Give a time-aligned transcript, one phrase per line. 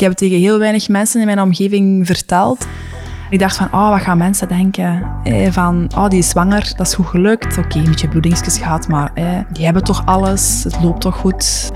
[0.00, 2.66] Ik heb het tegen heel weinig mensen in mijn omgeving verteld.
[3.30, 5.02] Ik dacht van, oh, wat gaan mensen denken?
[5.24, 7.58] Eh, van, oh, die is zwanger, dat is goed gelukt.
[7.58, 11.70] Oké, een beetje bloedingsjes gehad, maar eh, die hebben toch alles, het loopt toch goed.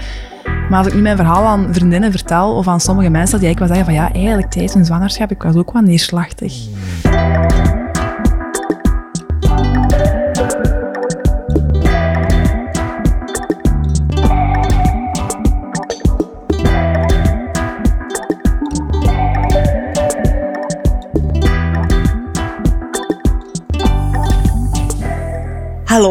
[0.69, 3.73] Maar als ik nu mijn verhaal aan vriendinnen vertel, of aan sommige mensen, die eigenlijk
[3.73, 6.55] wel zeggen van, ja, eigenlijk tijdens een zwangerschap, ik was ook wel neerslachtig.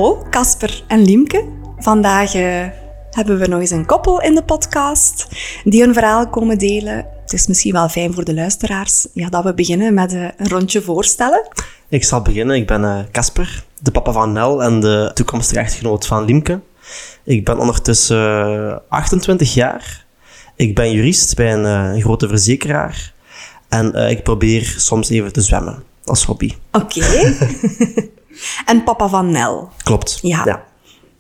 [0.03, 1.48] Hallo, Casper en Liemke.
[1.77, 2.66] Vandaag eh,
[3.09, 5.27] hebben we nog eens een koppel in de podcast
[5.63, 6.95] die hun verhaal komen delen.
[7.21, 10.49] Het is misschien wel fijn voor de luisteraars ja, dat we beginnen met eh, een
[10.49, 11.47] rondje voorstellen.
[11.89, 12.55] Ik zal beginnen.
[12.55, 16.59] Ik ben eh, Casper, de papa van Nel en de toekomstige echtgenoot van Liemke.
[17.23, 20.05] Ik ben ondertussen 28 jaar.
[20.55, 23.13] Ik ben jurist bij een, een grote verzekeraar.
[23.70, 26.52] En ik probeer soms even te zwemmen als hobby.
[26.72, 27.02] Oké.
[28.66, 29.70] En papa van Nel.
[29.84, 30.20] Klopt.
[30.22, 30.66] Ja.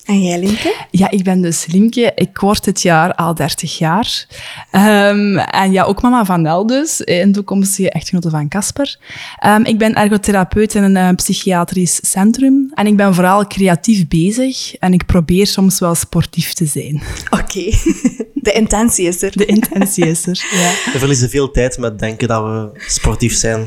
[0.03, 0.75] En jij, Limke?
[0.91, 2.11] Ja, ik ben dus Limke.
[2.15, 4.25] Ik word dit jaar al 30 jaar.
[4.71, 7.01] Um, en ja, ook mama van Nel dus.
[7.01, 8.97] In toekomstige echtgenote van Casper.
[9.45, 12.71] Um, ik ben ergotherapeut in een uh, psychiatrisch centrum.
[12.73, 14.75] En ik ben vooral creatief bezig.
[14.75, 17.01] En ik probeer soms wel sportief te zijn.
[17.29, 17.71] Oké.
[18.33, 19.31] De intentie is er.
[19.31, 20.91] De intentie is er, ja.
[20.91, 23.65] We verliezen veel tijd met denken dat we sportief zijn.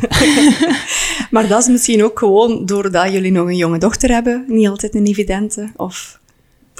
[1.31, 4.45] maar dat is misschien ook gewoon doordat jullie nog een jonge dochter hebben.
[4.49, 6.19] Niet altijd een evidente, of...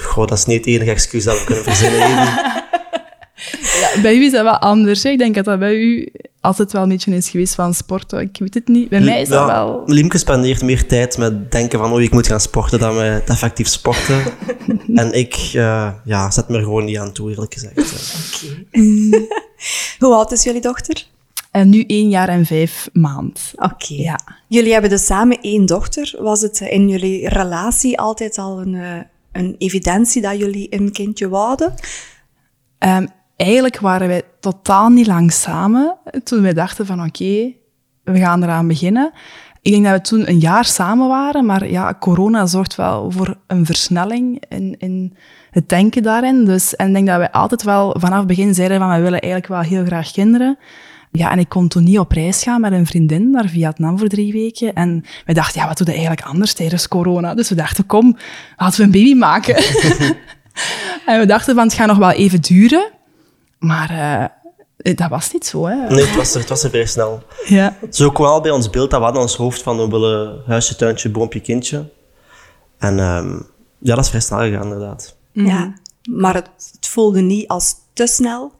[0.03, 1.99] Goh, dat is niet het enige excuus dat we kunnen verzinnen.
[3.81, 5.03] ja, bij u is dat wel anders.
[5.03, 5.09] Hè?
[5.09, 8.19] Ik denk dat dat bij u altijd wel een beetje is geweest van sporten.
[8.19, 8.89] Ik weet het niet.
[8.89, 9.83] Bij mij is dat wel...
[9.85, 13.67] Liemke spendeert meer tijd met denken van oh, ik moet gaan sporten dan met effectief
[13.67, 14.23] sporten.
[14.95, 17.77] en ik uh, ja, zet me er gewoon niet aan toe, eerlijk gezegd.
[17.77, 19.27] Oké.
[19.99, 21.05] Hoe oud is jullie dochter?
[21.51, 23.53] En nu één jaar en vijf maand.
[23.55, 23.93] Oké.
[23.93, 24.19] Ja.
[24.47, 26.15] Jullie hebben dus samen één dochter.
[26.19, 28.99] Was het in jullie relatie altijd al een, eh,
[29.37, 31.73] een evidentie dat jullie een kindje wouden?
[32.79, 37.53] Um, eigenlijk waren wij totaal niet lang samen toen wij dachten van oké,
[38.03, 39.11] we gaan eraan beginnen.
[39.61, 43.37] Ik denk dat we toen een jaar samen waren, maar ja, corona zorgt wel voor
[43.47, 45.15] een versnelling in, in
[45.51, 46.45] het denken daarin.
[46.45, 49.19] Dus, en ik denk dat wij altijd wel vanaf het begin zeiden van we willen
[49.19, 50.57] eigenlijk wel heel graag kinderen.
[51.17, 54.07] Ja, en ik kon toen niet op reis gaan met een vriendin naar Vietnam voor
[54.07, 54.73] drie weken.
[54.73, 57.33] En we dachten, ja, wat doen we eigenlijk anders tijdens corona?
[57.33, 58.17] Dus we dachten, kom,
[58.57, 59.55] laten we een baby maken.
[61.05, 62.91] en we dachten van, het gaat nog wel even duren.
[63.59, 63.91] Maar
[64.77, 65.75] uh, dat was niet zo, hè?
[65.75, 67.23] Nee, het was er, het was er vrij snel.
[67.45, 67.77] Ja.
[67.79, 70.41] Het is ook wel bij ons beeld dat we hadden ons hoofd van we willen
[70.45, 71.89] huisje, tuintje, boompje, kindje.
[72.77, 73.47] En um,
[73.77, 75.15] ja, dat is vrij snel gegaan, inderdaad.
[75.31, 75.73] Ja,
[76.09, 78.51] maar het, het voelde niet als te snel.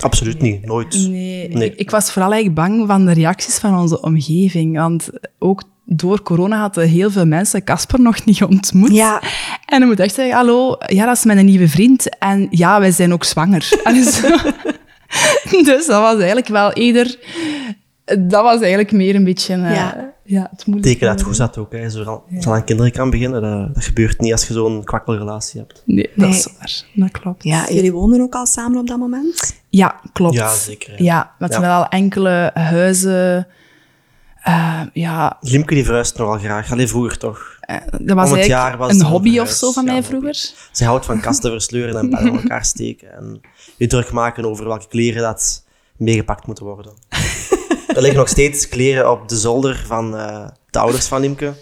[0.00, 1.08] Absoluut niet, nooit.
[1.08, 1.70] Nee, nee.
[1.70, 4.76] Ik, ik, was vooral eigenlijk bang van de reacties van onze omgeving.
[4.76, 8.92] Want ook door corona hadden heel veel mensen Casper nog niet ontmoet.
[8.92, 9.22] Ja.
[9.66, 12.18] En dan moet echt zeggen, hallo, ja, dat is mijn nieuwe vriend.
[12.18, 13.68] En ja, wij zijn ook zwanger.
[15.64, 17.18] dus dat was eigenlijk wel eerder...
[18.04, 19.56] Dat was eigenlijk meer een beetje...
[19.56, 20.14] Uh, ja.
[20.24, 20.48] ja.
[20.50, 20.92] het moeilijk.
[20.92, 21.72] Teken dat het goed zat ook.
[21.72, 21.90] Hè.
[21.90, 22.52] Zo ja.
[22.52, 25.82] aan kinderen kan beginnen, dat, dat, gebeurt niet als je zo'n kwakkelrelatie hebt.
[25.86, 26.82] Nee, dat is waar.
[26.94, 27.44] Dat klopt.
[27.44, 29.60] Ja, jullie woonden ook al samen op dat moment?
[29.68, 30.34] Ja, klopt.
[30.34, 30.90] Ja, zeker.
[30.90, 33.46] Ja, ja met wel al enkele huizen
[34.48, 35.36] uh, ja.
[35.40, 36.72] Limke die verhuist nogal graag.
[36.72, 37.58] Alleen vroeger toch.
[37.70, 40.34] Uh, dat was eigenlijk jaar was een hobby of zo van mij vroeger.
[40.72, 43.12] Ze houdt van kasten versleuren en bij elkaar steken.
[43.16, 43.40] En
[43.76, 45.64] je druk maken over welke kleren dat
[45.96, 46.92] meegepakt moeten worden.
[47.94, 51.54] Er liggen nog steeds kleren op de zolder van uh, de ouders van Limke.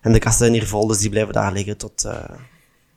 [0.00, 2.08] En de kasten zijn hier vol, dus die blijven daar liggen tot,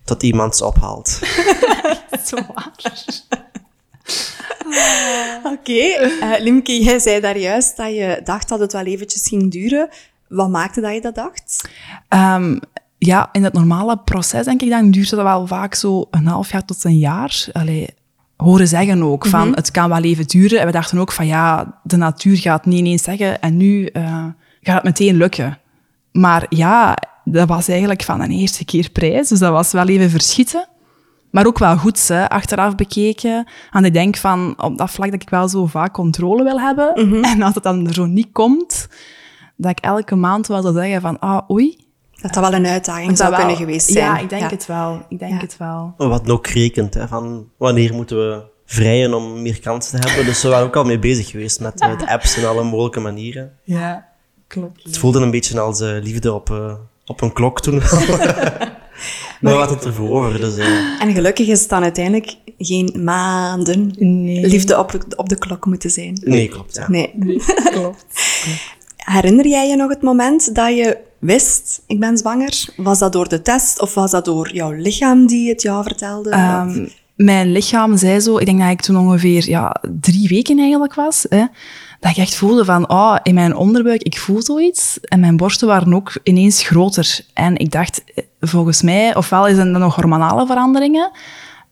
[0.04, 1.10] tot iemand ze ophaalt.
[2.28, 2.74] Zo waar.
[5.44, 6.38] Oké, okay.
[6.38, 9.90] uh, Limke, jij zei daar juist dat je dacht dat het wel eventjes ging duren.
[10.28, 11.70] Wat maakte dat je dat dacht?
[12.10, 12.60] Um,
[12.98, 16.52] ja, in het normale proces denk ik dan duurt dat wel vaak zo een half
[16.52, 17.48] jaar tot een jaar.
[17.52, 17.90] Allee,
[18.38, 19.56] horen zeggen ook van mhm.
[19.56, 20.60] het kan wel even duren.
[20.60, 24.26] En we dachten ook van ja, de natuur gaat niet ineens zeggen en nu uh,
[24.62, 25.58] gaat het meteen lukken.
[26.12, 30.10] Maar ja, dat was eigenlijk van een eerste keer prijs, dus dat was wel even
[30.10, 30.68] verschieten.
[31.30, 33.48] Maar ook wel goed, hè, achteraf bekeken.
[33.72, 36.92] En ik denk van, op dat vlak dat ik wel zo vaak controle wil hebben.
[36.96, 37.24] Mhm.
[37.34, 38.88] En als het dan er zo niet komt,
[39.56, 41.85] dat ik elke maand wel zou zeggen van, ah, oei.
[42.22, 44.06] Dat dat wel een uitdaging zou kunnen geweest zijn.
[44.06, 45.06] Ja, ik denk het wel.
[45.10, 45.94] Ik denk het wel.
[45.98, 50.26] Wat ook rekent, hè, van wanneer moeten we vrijen om meer kansen te hebben.
[50.26, 53.52] Dus we waren ook al mee bezig geweest met, met apps en alle mogelijke manieren.
[53.64, 54.08] Ja,
[54.48, 54.84] klopt.
[54.84, 56.74] Het voelde een beetje als uh, liefde op, uh,
[57.06, 57.82] op een klok toen.
[59.42, 60.58] Maar wat het ervoor over, dus...
[60.58, 64.48] eh, En gelukkig is het dan uiteindelijk geen maanden Nee.
[64.48, 66.22] liefde op, op de klok moeten zijn.
[66.24, 66.90] nee, klopt, ja.
[66.90, 67.14] Nee.
[67.72, 68.06] Klopt.
[68.98, 72.66] Herinner jij je nog het moment dat je wist, ik ben zwanger?
[72.78, 76.30] Was dat door de test of was dat door jouw lichaam die het jou vertelde?
[76.30, 80.94] Ehm, mijn lichaam zei zo, ik denk dat ik toen ongeveer ja, drie weken eigenlijk
[80.94, 81.46] was, hè,
[82.00, 85.00] dat ik echt voelde van, oh, in mijn onderbuik, ik voel zoiets.
[85.02, 87.20] En mijn borsten waren ook ineens groter.
[87.34, 91.12] En ik dacht, eh, volgens mij, ofwel is dan nog hormonale veranderingen,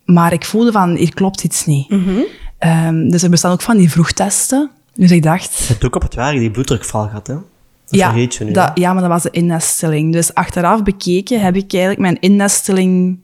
[0.04, 1.90] maar ik voelde van, hier klopt iets niet.
[2.58, 4.70] Ehm, dus er bestaan ook van die vroegtesten.
[4.94, 5.58] Dus ik dacht...
[5.58, 7.36] Je hebt ook op het werk die bloeddrukval gehad, hè?
[7.94, 8.52] Dat ja, vergeet je nu.
[8.52, 10.12] dat, ja, maar dat was de innesteling.
[10.12, 13.18] Dus achteraf bekeken heb ik eigenlijk mijn innesteling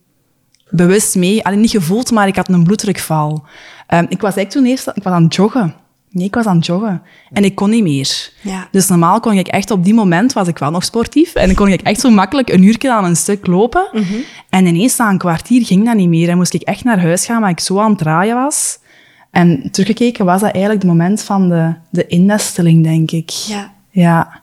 [0.70, 1.44] bewust mee.
[1.44, 3.44] Alleen niet gevoeld, maar ik had een bloeddrukval.
[3.86, 5.74] Ehm, ik was eigenlijk toen eerst ik was aan het joggen.
[6.10, 7.02] Nee, ik was aan het joggen.
[7.32, 8.30] En ik kon niet meer.
[8.42, 8.68] Ja.
[8.70, 11.54] Dus normaal kon ik echt op die moment, was ik wel nog sportief, en dan
[11.54, 13.88] kon ik echt zo makkelijk een uurtje aan een stuk lopen.
[14.48, 16.28] En ineens na een kwartier ging dat niet meer.
[16.28, 18.78] En moest ik echt naar huis gaan, maar ik zo aan het draaien was.
[19.30, 23.30] En teruggekeken was dat eigenlijk het moment van de, de innesteling, denk ik.
[23.30, 23.72] Ja.
[23.90, 24.39] Ja.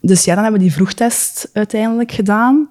[0.00, 2.68] Dus ja, dan hebben we die vroegtest uiteindelijk gedaan.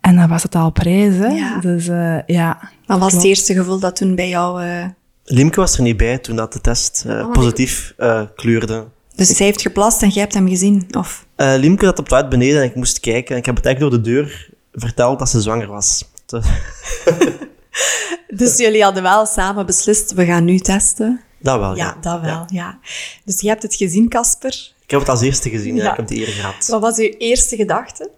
[0.00, 1.26] En dan was het al prijs, hè.
[1.26, 1.58] Ja.
[1.58, 2.70] Dus eh, ja.
[2.86, 4.62] Wat was het eerste gevoel dat toen bij jou...
[4.64, 4.84] eh,
[5.24, 8.84] Limke was er niet bij toen dat de test Oh, eh, positief eh, kleurde.
[9.14, 10.86] Dus zij heeft geplast en jij hebt hem gezien?
[10.98, 11.26] Of...
[11.36, 13.32] Eh Limke zat op het beneden en ik moest kijken.
[13.34, 16.04] En ik heb het eigenlijk door de deur verteld dat ze zwanger was.
[16.26, 16.40] Te-
[18.28, 21.20] Dus jullie hadden wel samen beslist, we gaan nu testen?
[21.38, 21.84] Dat wel, ja.
[21.84, 22.78] Ja, dat wel, ja.
[23.24, 24.72] Dus je hebt het gezien, Casper.
[24.86, 25.82] Ik heb het als eerste gezien, ja.
[25.82, 25.90] Ja.
[25.90, 26.66] ik heb de eer gehad.
[26.66, 28.10] Wat was uw eerste gedachte?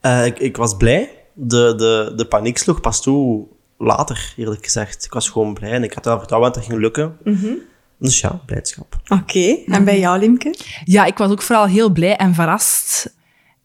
[0.00, 1.10] Eh, ik, ik was blij.
[1.32, 3.46] De, de, de paniek sloeg pas toe
[3.78, 5.04] later, eerlijk gezegd.
[5.04, 7.16] Ik was gewoon blij en ik had wel vertrouwen dat het ging lukken.
[7.24, 7.52] Mhm.
[7.98, 8.96] Dus ja, blijdschap.
[9.08, 10.54] Oké, en bij jou, Limke?
[10.84, 13.14] Ja, ik was ook vooral heel blij en verrast.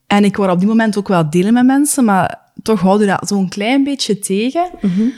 [0.07, 3.27] En ik wou op die moment ook wel delen met mensen, maar toch houden dat
[3.27, 4.69] zo'n klein beetje tegen.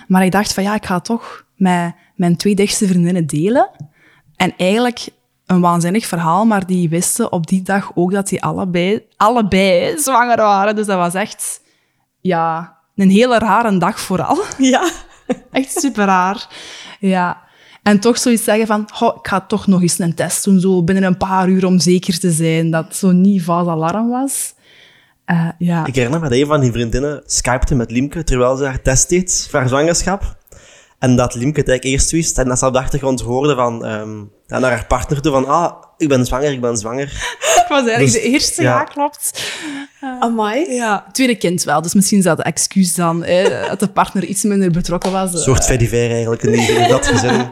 [0.07, 3.69] Maar ik dacht van ja, ik ga toch met mijn twee dichtste vriendinnen delen.
[4.36, 5.07] En eigenlijk
[5.51, 10.38] een waanzinnig verhaal, maar die wisten op die dag ook dat die allebei, allebei zwanger
[10.38, 10.75] waren.
[10.75, 11.62] Dus dat was echt,
[12.21, 14.44] ja, een hele rare dag vooral.
[14.57, 14.89] Ja.
[15.51, 16.48] Echt super raar.
[17.00, 17.42] Ja.
[17.83, 20.83] En toch zoiets zeggen van, "Goh, ik ga toch nog eens een test doen, zo
[20.83, 24.54] binnen een paar uur, om zeker te zijn dat het zo niet vals alarm was.
[25.25, 25.86] Eh, ja.
[25.86, 29.09] Ik herinner me dat een van die vriendinnen skypte met Limke terwijl ze haar test
[29.09, 30.38] deed voor haar zwangerschap.
[31.01, 33.86] En dat Limke het eigenlijk eerst wist en dat ze op de achtergrond hoorde van,
[33.86, 34.18] ehm,
[34.48, 37.03] naar haar partner toe van, ah, ik ben zwanger, ik ben zwanger.
[37.03, 38.83] Ik was eigenlijk Dus, de eerste, ja, ja.
[38.83, 39.51] klopt.
[40.19, 40.74] Amai.
[40.74, 44.24] Ja, tweede kind wel, dus misschien is dat de excuus dan, hè, dat de partner
[44.24, 45.33] iets minder betrokken was.
[45.33, 47.51] Een soort fediver eigenlijk in, die, in dat gezin.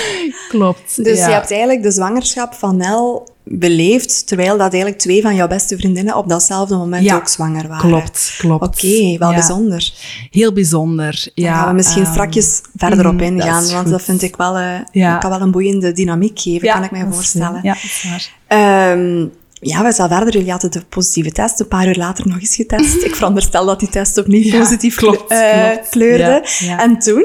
[0.48, 1.04] Klopt.
[1.04, 1.26] Dus ja.
[1.26, 5.76] je hebt eigenlijk de zwangerschap van Nel beleefd, terwijl dat eigenlijk twee van jouw beste
[5.76, 7.88] vriendinnen op datzelfde moment Ja, ook zwanger waren.
[7.88, 8.62] Klopt, klopt.
[8.64, 9.34] Oké, wel Ja.
[9.34, 9.92] bijzonder.
[10.30, 11.28] Heel bijzonder.
[11.34, 13.90] Ja, Daar gaan we misschien ehm, strakjes verder op mm, dat ingaan, want goed.
[13.90, 14.58] dat vind ik wel,
[14.92, 15.16] Ja.
[15.18, 17.60] kan wel een boeiende dynamiek geven, kan ik mij is- voorstellen.
[17.62, 18.30] Ja, dat is waar.
[18.46, 19.20] Ehm,
[19.60, 20.32] ja, we gaan verder.
[20.32, 23.02] Jullie hadden de positieve test, een paar uur later nog eens getest.
[23.04, 25.88] ik veronderstel dat die test opnieuw positief klopt, eh, klopt.
[25.88, 26.44] kleurde.
[26.78, 27.24] En toen?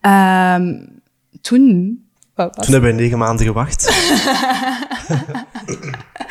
[0.00, 0.72] Ehm,
[1.42, 1.98] toen...
[2.34, 3.90] wat was Toen hebben we negen maanden gewacht.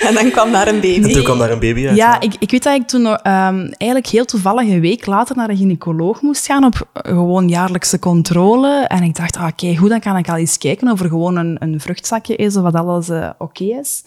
[0.02, 1.04] En dan kwam daar een baby.
[1.04, 1.96] En toen kwam daar een baby uit.
[1.96, 5.50] Ja, ik, ik weet dat ik toen ehm, eigenlijk heel toevallig een week later naar
[5.50, 8.86] een gynaecoloog moest gaan op eh, gewoon jaarlijkse controle.
[8.88, 11.36] En ik dacht, ah, oké, goed, dan kan ik al eens kijken of er gewoon
[11.36, 14.03] een, een vruchtzakje is of wat alles eh, oké is.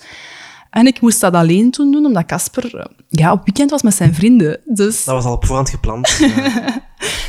[0.74, 3.94] En ik moest dat alleen toen doen, omdat Casper eh, ja, op weekend was met
[3.94, 4.60] zijn vrienden.
[4.64, 6.16] Dus Dat was al op voorhand gepland.
[6.18, 6.26] Ja.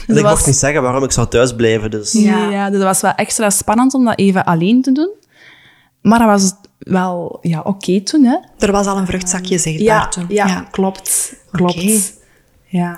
[0.08, 2.12] En ik was- mocht niet zeggen waarom ik zou thuis blijven, dus...
[2.12, 2.50] Ja.
[2.50, 2.70] ja.
[2.70, 5.10] dus dat was wel extra spannend om dat even alleen te doen.
[6.02, 8.38] Maar dat was wel ja, oké toen, hè.
[8.60, 10.26] Er was al een vruchtzakje zichtbaar toen.
[10.28, 11.36] ja, klopt.
[11.52, 12.14] Klopt.
[12.66, 12.98] Ja.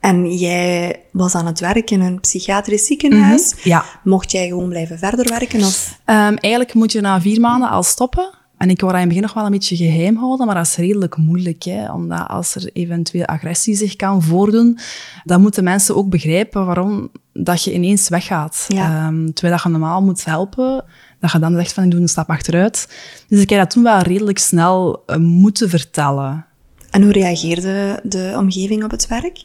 [0.00, 3.54] En jij was aan het werken in een psychiatrisch ziekenhuis.
[3.62, 3.84] ja.
[4.04, 5.60] Mocht jij gewoon blijven verder werken?
[5.60, 5.98] Of...
[6.04, 8.34] Ehm, eigenlijk moet je na vier maanden al stoppen.
[8.58, 10.66] En ik wou dat in het begin nog wel een beetje geheim houden, maar dat
[10.66, 11.62] is redelijk moeilijk.
[11.62, 11.92] Hè?
[11.92, 14.78] Omdat als er eventueel agressie zich kan voordoen,
[15.24, 18.64] dan moeten mensen ook begrijpen waarom dat je ineens weggaat.
[18.68, 19.06] Ja.
[19.06, 20.84] Ehm, terwijl dat je normaal moet helpen,
[21.20, 22.88] dat je dan zegt van ik doe een stap achteruit.
[23.28, 26.46] Dus ik heb dat toen wel redelijk snel eh, moeten vertellen.
[26.90, 29.44] En hoe reageerde de omgeving op het werk?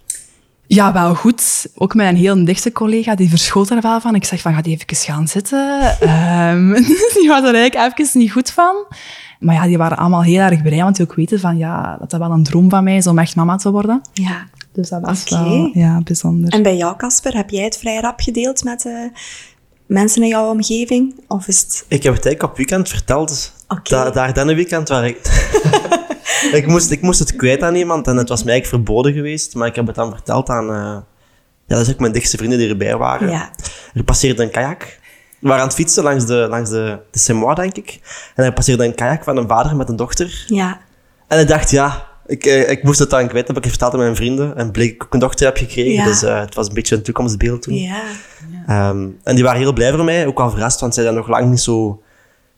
[0.74, 1.68] Ja, wel goed.
[1.76, 4.16] Ook met een heel dichte collega, die verschoot er wel van.
[4.16, 5.82] Ik zeg van, ga die even gaan zitten.
[6.00, 6.74] Ehm,
[7.20, 8.76] die was er eigenlijk even niet goed van.
[9.40, 12.10] Maar ja, die waren allemaal heel erg blij, want die ook weten van, ja, dat
[12.10, 14.02] dat wel een droom van mij is om echt mama te worden.
[14.14, 14.48] Ja.
[14.72, 16.52] Dus dat was wel ja, bijzonder.
[16.52, 18.94] En bij jou, Casper, heb jij het vrij rap gedeeld met eh,
[19.86, 21.16] mensen in jouw omgeving?
[21.28, 21.86] Of is het...
[21.88, 23.54] Ik heb het eigenlijk op weekend verteld.
[23.68, 23.90] Oké.
[23.90, 25.18] Da daar dan een weekend waar ik...
[26.52, 29.56] ik, moest, ik moest het kwijt aan iemand en het was mij eigenlijk verboden geweest.
[29.56, 30.70] Maar ik heb het dan verteld aan...
[30.70, 30.98] eh,
[31.68, 33.30] ja, dat is ook mijn dichtste vrienden die erbij waren.
[33.30, 33.50] Ja.
[33.94, 35.00] Er passeerde een kajak.
[35.40, 38.00] We waren aan het fietsen langs de, langs de, de Semois, denk ik.
[38.36, 40.46] En er passeerde een kajak van een vader met een dochter.
[40.48, 40.82] Ja.
[41.28, 43.64] En ik dacht, ja, ik, eh, ik moest het dan kwijt hebben.
[43.64, 44.56] Ik verteld aan mijn vrienden.
[44.58, 45.92] En bleek ik ook een dochter heb gekregen.
[45.94, 46.06] Ja.
[46.06, 47.76] Dus eh, het was een beetje een toekomstbeeld toen.
[47.76, 48.02] Ja.
[48.68, 50.28] Ehm, en die waren heel blij voor mij.
[50.28, 52.02] Ook al verrast, want zij zijn nog lang niet zo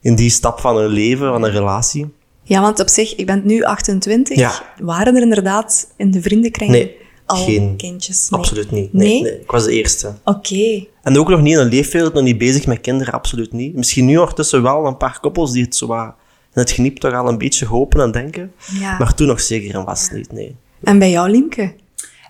[0.00, 2.14] in die stap van hun leven, van een relatie.
[2.48, 4.36] Ja, want op zich, ik ben nu 28.
[4.38, 4.62] Ja.
[4.78, 8.28] Waren er inderdaad in de vriendenkring Nee, al geen- kindjes?
[8.30, 8.40] Nee.
[8.40, 8.92] Absoluut niet.
[8.92, 9.22] Nee, Nee?
[9.22, 10.14] nee, ik was de eerste.
[10.24, 10.84] Oké.
[11.02, 13.74] En ook nog niet in een leefwereld, nog niet bezig met kinderen, absoluut niet.
[13.74, 16.14] Misschien nu ondertussen wel een paar koppels die het zo wat
[16.54, 18.52] in het geniep toch al een beetje hopen en denken.
[18.80, 18.98] Ja.
[18.98, 20.56] Maar toen nog zeker en vast niet, nee.
[20.82, 21.74] En bij jou, Liemke?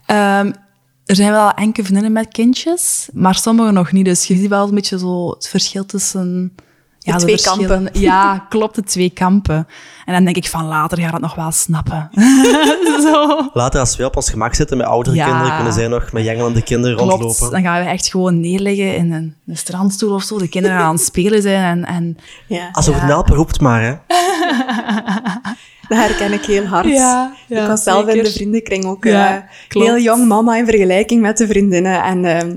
[0.06, 0.52] Ehm,
[1.06, 4.04] er zijn wel enkele vriendinnen met kindjes, maar sommige nog niet.
[4.04, 6.54] Dus je ziet wel een beetje zo het verschil tussen...
[7.12, 8.00] Ja, twee verschillen- kampen.
[8.00, 9.66] Ja, klopt, de twee kampen.
[10.04, 12.10] En dan denk ik van later ga dat nog wel snappen.
[13.12, 13.48] zo.
[13.52, 15.26] Later, als we op ons gemak zitten met oudere Ja.
[15.26, 17.50] kinderen, kunnen zij nog met jengelende kinderen Klopt, rondlopen.
[17.50, 20.38] dan gaan we echt gewoon neerleggen in een, een strandstoel of zo.
[20.38, 21.94] De kinderen gaan aan het spelen zijn en...
[21.94, 22.68] en Ja.
[22.72, 22.98] Als we Ja.
[22.98, 23.94] het helpen, roept maar, hè.
[25.88, 26.86] Dat herken ik heel hard.
[26.86, 29.42] Ja, ja, ik was zelf in de vriendenkring ook Ja, eh,
[29.82, 32.02] heel jong mama in vergelijking met de vriendinnen.
[32.02, 32.56] En ehm,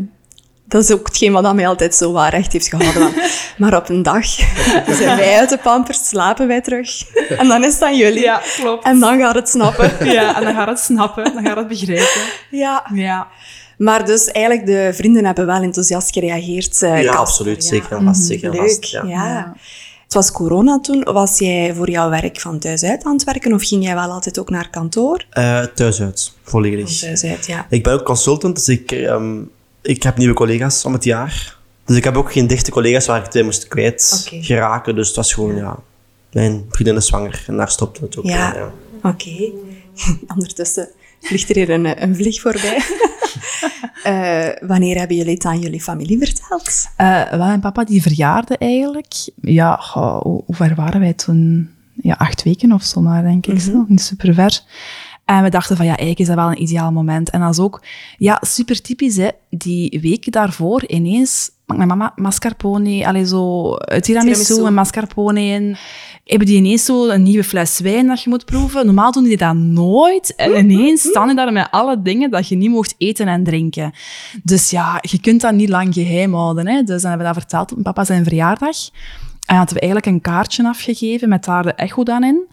[0.69, 3.01] dat is ook hetgeen wat dat mij altijd zo waar recht heeft gehouden.
[3.01, 3.15] Want-
[3.57, 4.25] maar op een dag
[4.99, 6.89] zijn wij uit de pampers, slapen wij terug.
[7.29, 8.21] En dan is het aan jullie.
[8.21, 8.83] Ja, klopt.
[8.85, 9.91] En dan gaat het snappen.
[10.11, 12.21] Ja, en dan gaat het snappen, dan gaat het begrijpen.
[12.51, 12.83] Ja.
[12.93, 13.27] Ja.
[13.77, 16.83] Maar dus eigenlijk, de vrienden hebben wel enthousiast gereageerd.
[16.83, 17.63] eh, Ja, absoluut.
[17.63, 17.69] ja.
[17.69, 18.23] Zeker en vast.
[18.25, 18.91] Zeker en Leuk, vast.
[18.91, 19.03] ja.
[19.05, 19.53] Ja.
[20.03, 21.03] Het was corona toen.
[21.03, 23.53] Was jij voor jouw werk van thuis uit aan het werken?
[23.53, 25.25] Of ging jij wel altijd ook naar kantoor?
[25.29, 26.99] Eh, thuis uit, volledig.
[26.99, 27.65] Van thuis uit, ja.
[27.69, 29.37] Ik ben ook consultant, dus ik, ehm,
[29.89, 31.57] ik heb nieuwe collega's om het jaar.
[31.85, 34.95] Dus ik heb ook geen dichte collega's waar ik twee moest kwijt geraken.
[34.95, 35.77] Dus het was gewoon, ja,
[36.31, 38.25] mijn vriendin is zwanger en daar stopte het ook.
[38.25, 38.71] Ja.
[39.03, 39.51] Oké.
[40.35, 40.89] Ondertussen
[41.21, 42.81] vliegt er hier een, een vlieg voorbij.
[44.03, 46.87] Eh, wanneer hebben jullie het aan jullie familie verteld?
[46.95, 49.13] Eh, wel, mijn papa die verjaarde eigenlijk.
[49.41, 51.69] Ja, goh, hoe, hoe ver waren wij toen?
[51.93, 53.59] Ja, acht weken of zo maar, denk ik.
[53.59, 53.85] Zo.
[53.87, 54.61] Niet super ver.
[55.29, 57.29] En we dachten van, ja, eigenlijk is dat wel een ideaal moment.
[57.29, 57.81] En dat is ook,
[58.17, 59.29] ja, super typisch, hè.
[59.49, 64.65] Die week daarvoor ineens maakt mijn mama mascarpone, allee, zo tiramisu, Tiramisu.
[64.65, 65.75] en mascarpone in.
[66.25, 68.85] Hebben die ineens zo een nieuwe fles wijn dat je moet proeven?
[68.85, 70.35] Normaal doen die dat nooit.
[70.35, 73.93] En ineens staan die daar met alle dingen dat je niet mocht eten en drinken.
[74.43, 76.67] Dus ja, je kunt dat niet lang geheim houden.
[76.67, 76.83] Hè?
[76.83, 78.77] Dus dan hebben we dat verteld op mijn papa zijn verjaardag.
[79.45, 82.47] En hadden we eigenlijk een kaartje afgegeven met daar de echo dan in.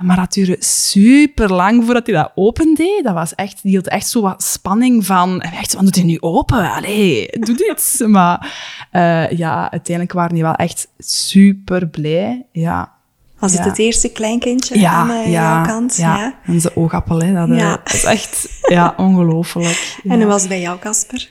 [0.00, 3.00] Maar dat duurde super lang voordat hij dat opendeed.
[3.04, 5.40] Dat was echt, die hield echt zo wat spanning van.
[5.40, 6.70] Echt, wat doet hij nu open?
[6.72, 8.00] Allee, doe dit.
[8.06, 8.52] Maar
[8.90, 12.46] eh, ja, uiteindelijk waren die wel echt super blij.
[12.52, 12.92] Ja,
[13.38, 13.68] Was het Ja.
[13.68, 15.96] het eerste kleinkindje ja, aan eh, ja, jouw kant?
[15.96, 17.70] Ja, en zijn oogappel, hè, dat, eh, Ja.
[17.84, 19.96] dat is echt ja, ongelooflijk.
[20.04, 21.30] En hoe was het bij jou, Casper?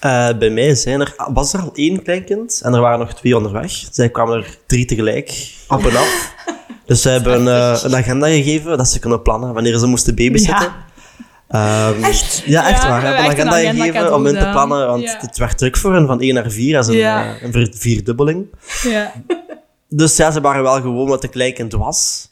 [0.00, 3.36] Eh, bij mij zijn er, was er al één kleinkind en er waren nog twee
[3.36, 3.70] onderweg.
[3.90, 6.34] Zij kwamen er drie tegelijk, op en af.
[6.90, 10.72] Dus ze hebben eh, een agenda gegeven dat ze kunnen plannen wanneer ze moesten babysitten.
[11.48, 12.42] Ehm, Echt?
[12.46, 13.00] Ja, echt Ja, waar.
[13.00, 15.18] we Ze hebben een echt agenda agenda gegeven om in te plannen, want Ja.
[15.20, 17.34] het werd druk voor hen, van 1 naar 4, als een, Ja.
[17.40, 18.46] eh, een vierdubbeling.
[18.82, 19.12] Ja.
[19.88, 22.28] Dus ja, ze waren wel gewoon wat een kleinkind was.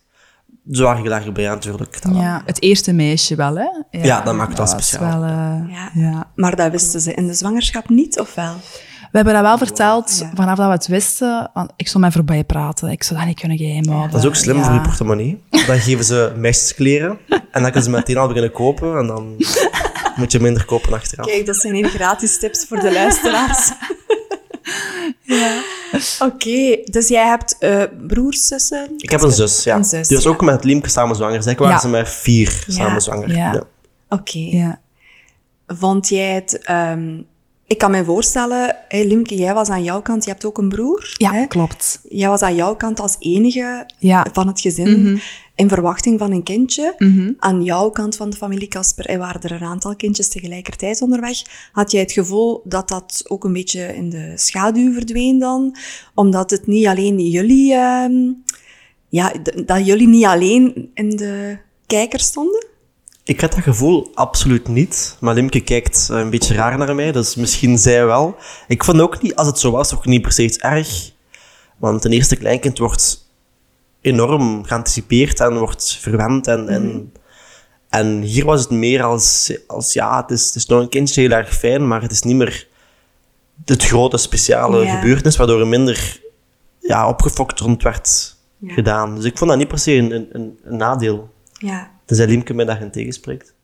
[0.71, 2.03] Ze waren daar bij natuurlijk.
[2.03, 3.63] Dat- Ja, het eerste meisje wel, hè?
[3.91, 5.21] Ja, Ja, dat maakt het wel speciaal.
[5.21, 5.91] Wel, eh, Ja.
[5.95, 6.31] ja.
[6.35, 8.55] Maar dat wisten ze in de zwangerschap niet, of wel?
[9.11, 10.31] We hebben dat wel verteld Ja.
[10.35, 11.51] vanaf dat we het wisten.
[11.55, 12.89] Want ik zou mij voorbij praten.
[12.91, 14.11] Ik zou dat niet kunnen geheim houden.
[14.11, 14.65] Dat is ook slim Ja.
[14.65, 15.43] voor je portemonnee.
[15.67, 19.37] Dan geven ze meisjeskleren en dan kunnen ze meteen al beginnen kopen en dan
[20.17, 21.27] moet je minder kopen achteraf.
[21.27, 23.71] Kijk, dat zijn hier gratis tips voor de luisteraars.
[25.23, 25.63] Ja.
[26.19, 28.91] Oké, dus jij hebt eh, broers, zussen?
[28.97, 29.77] Ik heb een zus, ja.
[29.77, 30.31] Een zus, Die was ja.
[30.33, 31.43] ook met Liemke samen zwanger.
[31.43, 31.81] Zij waren Ja.
[31.81, 32.73] ze met vier Ja.
[32.75, 33.29] samen zwanger.
[33.37, 33.53] Ja.
[33.53, 33.63] Ja.
[34.09, 34.39] Oké.
[34.39, 34.81] Ja.
[35.67, 36.59] Vond jij het...
[36.59, 37.21] ehm,
[37.69, 40.69] ik kan me voorstellen, hey, Limke, jij was aan jouw kant, je hebt ook een
[40.69, 41.15] broer.
[41.17, 41.47] Ja, hè?
[41.47, 42.01] klopt.
[42.09, 44.27] Jij was aan jouw kant als enige Ja.
[44.33, 45.17] van het gezin Mhm.
[45.55, 46.95] in verwachting van een kindje.
[46.99, 47.33] Mhm.
[47.39, 51.43] Aan jouw kant van de familie Casper er waren er een aantal kindjes tegelijkertijd onderweg.
[51.73, 55.77] Had jij het gevoel dat dat ook een beetje in de schaduw verdween dan?
[56.15, 57.73] Omdat het niet alleen jullie...
[57.75, 58.33] ehm,
[59.09, 59.33] ja,
[59.67, 62.67] dat jullie niet alleen in de kijker stonden?
[63.29, 65.17] Ik had dat gevoel absoluut niet.
[65.21, 68.37] Maar Limke kijkt eh, een beetje raar naar mij, dus misschien zij wel.
[68.69, 71.11] Ik vond ook niet, als het zo was, ook niet per se iets erg.
[71.77, 73.29] Want een eerste kleinkind wordt
[74.01, 76.47] enorm geanticipeerd en wordt verwend.
[76.47, 77.13] En, en,
[77.89, 81.21] en hier was het meer als, als ja, het is, het is nog een kindje
[81.21, 82.67] heel erg fijn, maar het is niet meer
[83.65, 84.95] het grote speciale Ja.
[84.99, 86.21] gebeurtenis, waardoor er minder
[86.81, 88.75] ja, opgefokt rond werd Ja.
[88.75, 89.15] gedaan.
[89.15, 91.31] Dus ik vond dat niet per se een, een, een nadeel.
[91.53, 91.97] Ja.
[92.09, 93.55] Tenzij Liemke mij daarin tegenspreekt.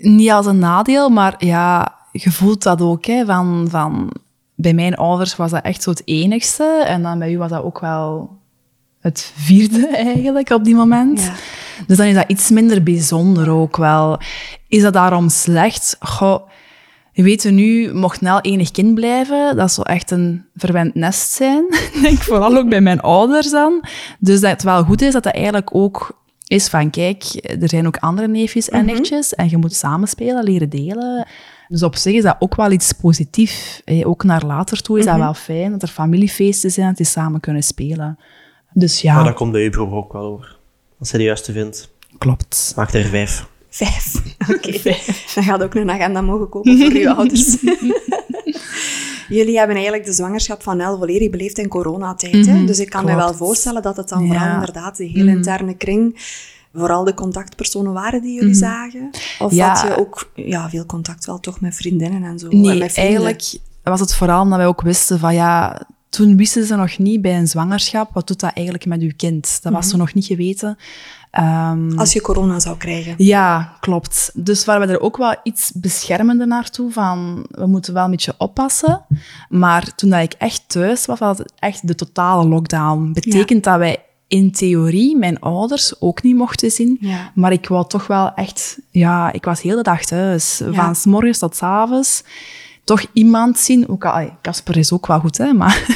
[0.00, 3.04] Niet als een nadeel, maar ja, je voelt dat ook.
[3.04, 4.12] Hè, van, van,
[4.54, 6.84] bij mijn ouders was dat echt zo het enigste.
[6.86, 8.36] En dan bij u was dat ook wel
[9.00, 11.22] het vierde eigenlijk op die moment.
[11.22, 11.32] Ja.
[11.86, 14.20] Dus dan is dat iets minder bijzonder ook wel.
[14.68, 15.96] Is dat daarom slecht?
[16.00, 16.48] Goh,
[17.12, 21.64] je weet nu, mocht Nel enig kind blijven, dat zou echt een verwend nest zijn.
[22.02, 23.84] Denk vooral ook bij mijn ouders dan.
[24.18, 26.17] Dus dat het wel goed is dat dat eigenlijk ook
[26.48, 27.24] is van, kijk,
[27.60, 31.26] er zijn ook andere neefjes en nichtjes en je moet samenspelen, leren delen.
[31.68, 33.82] Dus op zich is dat ook wel iets positiefs.
[33.84, 34.06] hè.
[34.06, 37.40] Ook naar later toe is dat wel fijn, dat er familiefeesten zijn, dat die samen
[37.40, 38.18] kunnen spelen.
[38.72, 40.56] Dus ja, Maar dat komt bij je broer ook wel over.
[40.98, 41.88] Als hij de juiste vindt.
[42.18, 42.72] klopt.
[42.76, 43.46] Maakt er vijf.
[43.70, 44.14] Vijf.
[44.54, 44.80] Oké.
[45.34, 47.56] Dan gaat ook een agenda mogen kopen voor uw ouders.
[49.28, 52.46] Jullie hebben eigenlijk de zwangerschap van Nel volledig beleefd in coronatijd.
[52.46, 52.64] hè?
[52.64, 54.26] Dus ik kan me wel voorstellen dat het dan Ja.
[54.28, 56.16] vooral inderdaad de hele interne kring,
[56.74, 59.10] vooral de contactpersonen waren die jullie zagen.
[59.38, 59.68] Of Ja.
[59.68, 62.48] had je ook ja, veel contact wel toch met vriendinnen en zo?
[62.50, 65.80] Nee, eigenlijk was het vooral omdat wij ook wisten van ja,
[66.18, 69.58] toen wisten ze nog niet bij een zwangerschap, wat doet dat eigenlijk met uw kind?
[69.62, 70.78] Dat was ze nog niet geweten.
[71.30, 73.14] Ehm, Als je corona zou krijgen.
[73.18, 74.30] ja, klopt.
[74.34, 78.34] Dus waren we er ook wel iets beschermender naartoe van, we moeten wel een beetje
[78.38, 79.04] oppassen.
[79.48, 83.10] Maar toen dat ik echt thuis was, was het echt de totale lockdown.
[83.12, 83.96] Betekent dat wij
[84.26, 86.96] in theorie mijn ouders ook niet mochten zien.
[87.00, 87.30] Ja.
[87.34, 90.58] Maar ik wou toch wel echt, ja, ik was heel de dag thuis.
[90.58, 90.72] Ja.
[90.72, 92.22] Van s morgens tot s avonds.
[92.84, 93.88] Toch iemand zien.
[93.88, 95.86] Ook al, Casper is ook wel goed, hè, maar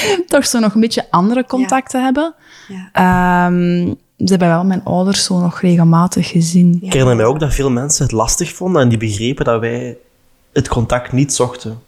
[0.26, 2.34] toch zo nog een beetje andere contacten hebben.
[2.68, 2.88] Ja.
[2.92, 6.78] Ehm, ze hebben wel mijn ouders zo nog regelmatig gezien.
[6.80, 9.96] Ik herinner mij ook dat veel mensen het lastig vonden en die begrepen dat wij
[10.52, 11.78] het contact niet zochten.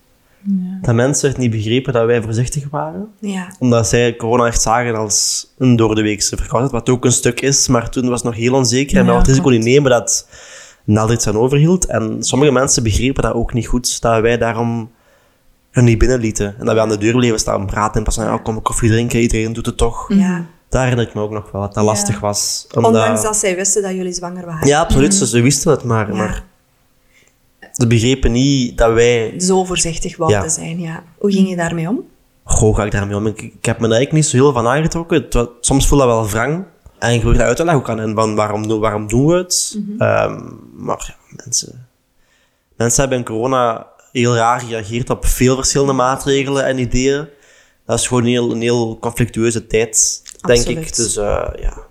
[0.83, 3.09] Dat mensen het niet begrepen dat wij voorzichtig waren.
[3.19, 3.55] Ja.
[3.59, 7.41] Omdat zij corona echt zagen als een door de weekse verkoudheid, wat ook een stuk
[7.41, 9.91] is, maar toen was het nog heel onzeker en Ja, had het risico niet nemen
[9.91, 10.27] dat
[10.85, 11.87] Nel iets aan overhield.
[11.87, 14.91] En sommige mensen begrepen dat ook niet goed, dat wij daarom
[15.75, 16.55] hun niet binnenlieten.
[16.59, 18.91] En dat we aan de deur bleven staan praten en pas van, ja, kom koffie
[18.91, 20.07] drinken, iedereen doet het toch.
[20.09, 20.47] ja.
[20.69, 22.67] Daar herinner ik me ook nog wel, dat dat lastig was.
[22.75, 22.91] Omdat...
[22.93, 24.67] Ondanks dat zij wisten dat jullie zwanger waren.
[24.69, 26.15] Ja, absoluut, ze, ze wisten het, maar, Ja.
[26.17, 26.45] maar
[27.73, 29.35] ze begrepen niet dat wij...
[29.41, 30.49] Zo voorzichtig wouden Ja.
[30.49, 31.03] zijn, ja.
[31.19, 32.01] Hoe ging je daarmee om?
[32.45, 33.27] Goh, ga ik daarmee om?
[33.27, 35.27] Ik, ik heb me daar eigenlijk niet zo heel van aangetrokken.
[35.31, 36.65] Het soms voel dat wel wrang.
[36.99, 39.37] En je probeert uit te leggen ook aan hen, van waarom, doen- waarom doen we
[39.37, 39.79] het?
[39.99, 40.41] Ehm,
[40.77, 41.87] maar ja, mensen,
[42.77, 43.87] mensen hebben in corona
[44.21, 47.29] heel raar gereageerd op veel verschillende maatregelen en ideeën.
[47.87, 50.97] Dat is gewoon een heel, een heel conflictueuze tijd, denk ik.
[50.97, 51.87] Dus eh, ja,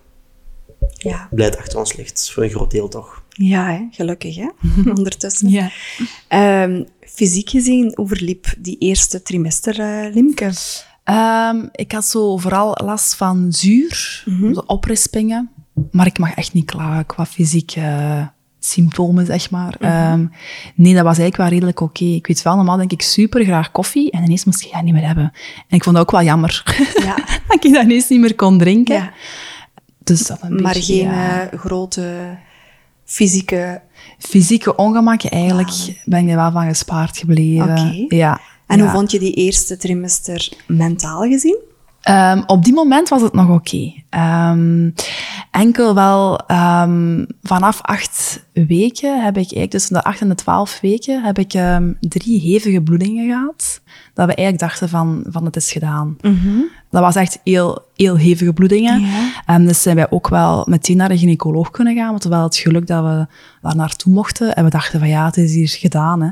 [0.97, 2.31] Ja, blij dat het achter ons ligt.
[2.31, 3.23] Voor een groot deel toch.
[3.29, 3.88] ja hè?
[3.91, 4.49] gelukkig hè,
[4.97, 5.49] ondertussen.
[5.49, 5.71] Ja.
[6.27, 10.51] Ehm, fysiek gezien, hoe verliep die eerste trimester, eh, Limke?
[11.03, 15.51] Ehm, ik had zo vooral last van zuur, zo oprispingen.
[15.91, 17.81] Maar ik mag echt niet klagen qua fysieke
[18.65, 19.76] symptomen, zeg maar.
[19.80, 19.91] Mhm.
[19.91, 20.26] Ehm,
[20.76, 22.04] nee, dat was eigenlijk wel redelijk oké.
[22.06, 24.12] Ik weet wel, normaal denk ik super graag koffie.
[24.12, 25.32] En ineens moest ik dat niet meer hebben.
[25.67, 26.63] En ik vond dat ook wel jammer.
[27.04, 27.15] Ja.
[27.47, 28.95] dat ik dat ineens niet meer kon drinken.
[28.95, 29.12] ja.
[30.04, 31.49] Dus dat een Maar beetje, geen ja.
[31.49, 32.38] eh, grote
[33.06, 33.82] fysieke...
[34.19, 37.69] Fysieke ongemakken, eigenlijk ben ik er wel van gespaard gebleven.
[37.69, 38.15] Oké.
[38.15, 38.39] Ja.
[38.67, 41.58] En hoe vond je die eerste trimester mentaal gezien?
[42.04, 43.94] Ehm, op die moment was het nog oké.
[44.10, 44.89] Ehm,
[45.52, 50.80] enkel wel ehm, vanaf acht weken heb ik eigenlijk, tussen de acht en de twaalf
[50.82, 51.50] weken, heb ik
[52.00, 53.82] drie hevige bloedingen gehad.
[54.13, 56.18] Dat we eigenlijk dachten van, van het is gedaan.
[56.89, 59.02] Dat was echt heel, heel hevige bloedingen.
[59.46, 59.60] Ja.
[59.60, 62.10] Dus zijn wij ook wel meteen naar de gynaecoloog kunnen gaan.
[62.10, 63.28] Want we hadden het geluk dat we
[63.62, 64.56] daar naartoe mochten.
[64.56, 66.22] En we dachten van ja, het is hier gedaan.
[66.22, 66.30] Hè.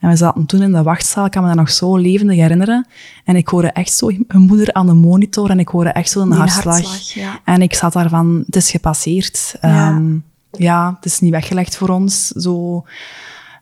[0.00, 2.86] En we zaten toen in de wachtzaal, ik kan me dat nog zo levendig herinneren.
[3.24, 6.20] En ik hoorde echt zo mijn moeder aan de monitor en ik hoorde echt zo
[6.20, 6.74] een hartslag.
[6.74, 7.40] hartslag, ja.
[7.44, 9.54] En ik zat daar van, het is gepasseerd.
[9.60, 9.88] Ja.
[9.88, 10.16] Ehm,
[10.50, 12.26] ja, het is niet weggelegd voor ons.
[12.26, 12.84] Zo.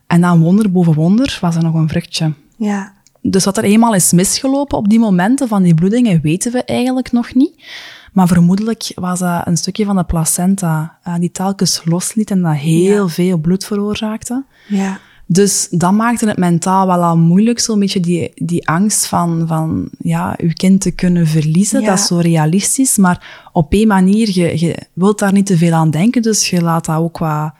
[0.07, 2.33] En dan wonder boven wonder was er nog een vruchtje.
[2.55, 2.93] Ja.
[3.21, 7.11] Dus wat er eenmaal is misgelopen op die momenten van die bloedingen, weten we eigenlijk
[7.11, 7.63] nog niet.
[8.13, 12.55] Maar vermoedelijk was dat een stukje van de placenta eh, die telkens losliet en dat
[12.55, 14.43] heel veel bloed veroorzaakte.
[14.67, 14.99] Ja.
[15.31, 19.89] Dus dat maakte het mentaal wel al moeilijk, zo'n beetje die, die angst van, van
[19.99, 21.81] ja, je kind te kunnen verliezen.
[21.81, 21.87] Ja.
[21.87, 25.73] Dat is zo realistisch, maar op één manier, je, je wilt daar niet te veel
[25.73, 27.51] aan denken, dus je laat dat ook wat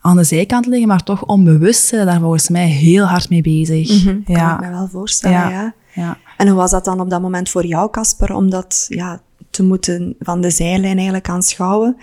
[0.00, 4.04] aan de zijkant liggen, maar toch onbewust zijn daar volgens mij heel hard mee bezig.
[4.04, 4.54] Kan ja.
[4.54, 5.50] ik me wel voorstellen, ja.
[5.50, 5.74] Ja.
[5.94, 6.18] Ja.
[6.36, 9.62] En hoe was dat dan op dat moment voor jou, Casper, om dat ja, te
[9.62, 11.96] moeten van de zijlijn eigenlijk aanschouwen?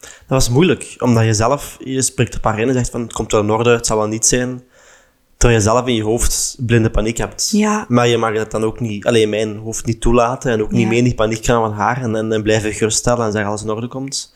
[0.00, 3.12] Dat was moeilijk, omdat je zelf, je spreekt een paar in en zegt van, het
[3.12, 4.62] komt wel in orde, het zal wel niet zijn.
[5.36, 7.50] Terwijl je zelf in je hoofd blinde paniek hebt.
[7.50, 7.84] Ja.
[7.88, 10.80] Maar je mag het dan ook niet, alleen mijn hoofd niet toelaten en ook niet
[10.82, 10.88] Ja.
[10.88, 13.60] meer in die paniek gaan van haar en, en, en blijven geruststellen en zeggen als
[13.60, 14.34] het in orde komt.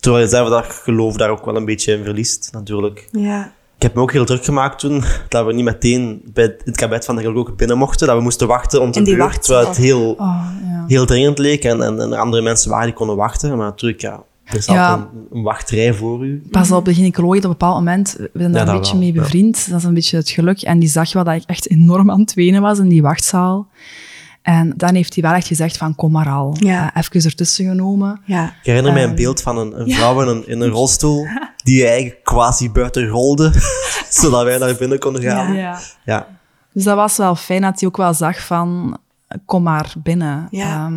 [0.00, 3.08] Terwijl je zelf dat geloof daar ook wel een beetje in verliest, natuurlijk.
[3.12, 3.52] Ja.
[3.76, 7.04] Ik heb me ook heel druk gemaakt toen, dat we niet meteen bij het kabinet
[7.04, 8.06] van de ook binnen mochten.
[8.06, 10.84] Dat we moesten wachten om te beurt, terwijl het heel, Oh, ja.
[10.86, 11.64] heel dringend leek.
[11.64, 13.48] En, en, en er andere mensen waren die konden wachten.
[13.56, 14.90] Maar natuurlijk, ja, er is Ja.
[14.90, 16.42] altijd een, een wachtrij voor u.
[16.50, 19.00] Pas op, de gynaecoloog op een bepaald moment, we zijn daar Ja, een beetje wel,
[19.02, 19.20] mee ja.
[19.20, 19.70] bevriend.
[19.70, 20.62] Dat is een beetje het geluk.
[20.62, 23.68] En die zag wel dat ik echt enorm aan het wenen was in die wachtzaal.
[24.42, 26.56] En dan heeft hij wel echt gezegd van, kom maar al.
[26.58, 26.94] Ja.
[26.94, 28.20] Eh, even ertussen genomen.
[28.24, 28.44] Ja.
[28.44, 31.26] Ik herinner mij een Ehm, beeld van een, een vrouw in een, in een rolstoel,
[31.64, 33.52] die eigenlijk quasi buiten rolde,
[34.10, 35.52] zodat wij naar binnen konden gaan.
[35.52, 35.60] Ja.
[35.60, 35.78] Ja.
[36.04, 36.26] ja.
[36.72, 38.98] Dus dat was wel fijn dat hij ook wel zag van,
[39.44, 40.46] kom maar binnen.
[40.50, 40.90] Ja.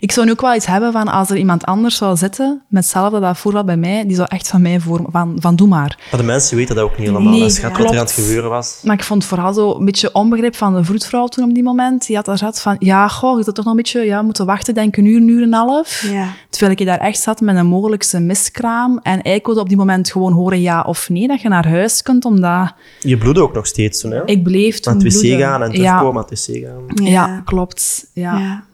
[0.00, 2.82] Ik zou nu ook wel iets hebben van, als er iemand anders zou zitten, met
[2.82, 5.98] hetzelfde dat voorbeeld bij mij, die zou echt van mij voor, van, van doe maar.
[6.10, 7.32] Maar de mensen weten dat ook niet helemaal.
[7.32, 8.80] Nee, je gaat wat er aan het gebeuren was.
[8.82, 12.06] Maar ik vond vooral zo een beetje onbegrip van de vroedvrouw toen op die moment.
[12.06, 14.46] Die had daar zat van, ja, goh, je zat toch nog een beetje ja, moeten
[14.46, 16.02] wachten, denk ik, een uur, een uur en een half.
[16.10, 16.28] Ja.
[16.50, 19.00] Terwijl ik daar echt zat met een mogelijkse miskraam.
[19.02, 22.02] En ik wilde op die moment gewoon horen ja of nee, dat je naar huis
[22.02, 24.24] kunt, omdat Je bloedde ook nog steeds toen, hè?
[24.24, 25.46] ik bleef toen Naar het wc bloeden.
[25.46, 27.06] gaan en ja, terugkomen aan het wc gaan.
[27.06, 27.42] ja.
[27.44, 28.06] klopt.
[28.12, 28.64] Ja.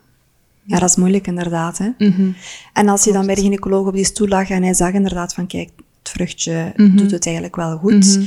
[0.64, 0.78] Ja.
[0.78, 1.78] dat is moeilijk inderdaad.
[1.78, 1.88] Hè?
[1.98, 2.30] Mhm.
[2.72, 5.34] En als je dan bij de gynaecoloog op die stoel lag en hij zag inderdaad
[5.34, 6.96] van, kijk, het vruchtje Mhm.
[6.96, 8.18] doet het eigenlijk wel goed.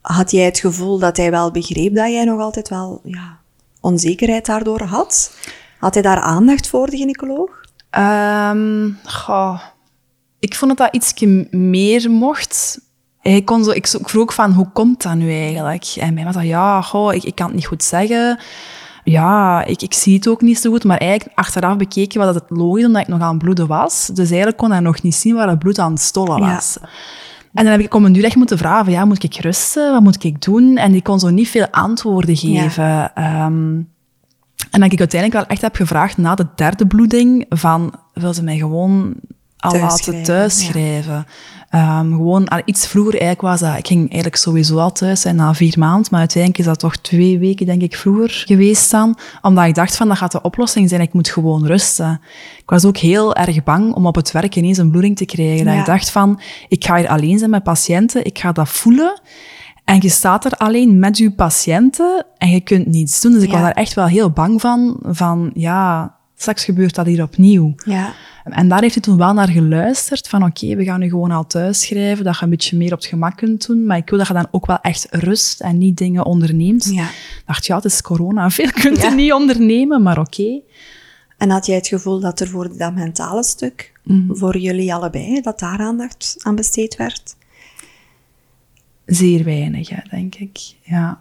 [0.00, 3.38] Had jij het gevoel dat hij wel begreep dat jij nog altijd wel ja,
[3.80, 5.36] onzekerheid daardoor had?
[5.78, 7.50] Had hij daar aandacht voor, de gynaecoloog?
[7.90, 9.60] Ehm, goh,
[10.38, 11.14] ik vond dat dat iets
[11.50, 12.80] meer mocht.
[13.20, 15.84] Hij kon zo, ik zo- ik vroeg ook van, hoe komt dat nu eigenlijk?
[15.84, 18.38] En mij was dat, ja, goh, ik, ik kan het niet goed zeggen.
[19.04, 20.84] Ja, ik, ik zie het ook niet zo goed.
[20.84, 24.06] Maar eigenlijk, achteraf bekeken was het logisch, omdat ik nog aan het bloeden was.
[24.06, 26.54] Dus eigenlijk kon hij nog niet zien waar het bloed aan het stollen Ja.
[26.54, 26.76] was.
[27.54, 29.92] En dan heb ik om een duur echt moeten vragen, ja, moet ik rusten?
[29.92, 30.76] Wat moet ik doen?
[30.76, 33.14] En die kon zo niet veel antwoorden geven.
[33.14, 33.80] Ehm,
[34.70, 38.42] en dat ik uiteindelijk wel echt heb gevraagd na de derde bloeding van, wil ze
[38.42, 39.14] mij gewoon
[39.58, 41.26] al laten Thuisschrijven, thuisschrijven?
[41.72, 45.36] Ehm, gewoon al iets vroeger eigenlijk was dat, ik ging eigenlijk sowieso al thuis zijn
[45.36, 49.18] na vier maanden, maar uiteindelijk is dat toch twee weken denk ik vroeger geweest dan,
[49.42, 52.20] omdat ik dacht van, dat gaat de oplossing zijn, ik moet gewoon rusten.
[52.58, 55.64] Ik was ook heel erg bang om op het werk ineens een bloeding te krijgen.
[55.66, 59.20] Dat ik dacht van, ik ga hier alleen zijn met patiënten, ik ga dat voelen.
[59.84, 63.32] En je staat er alleen met je patiënten en je kunt niets doen.
[63.32, 63.54] Dus ik Ja.
[63.54, 67.74] was daar echt wel heel bang van, van ja, straks gebeurt dat hier opnieuw.
[67.84, 68.12] Ja.
[68.44, 71.46] En daar heeft hij toen wel naar geluisterd, van oké, we gaan nu gewoon al
[71.46, 74.18] thuis schrijven, dat je een beetje meer op het gemak kunt doen, maar ik wil
[74.18, 76.84] dat je dan ook wel echt rust en niet dingen onderneemt.
[76.92, 77.02] Ja.
[77.04, 79.14] Ik dacht, ja, het is corona, veel kunt je Ja.
[79.14, 80.60] niet ondernemen, maar oké.
[81.38, 84.34] En had jij het gevoel dat er voor dat mentale stuk, Mhm.
[84.34, 87.36] voor jullie allebei, dat daar aandacht aan besteed werd?
[89.06, 90.58] Zeer weinig, hè, denk ik.
[90.82, 91.20] Ja.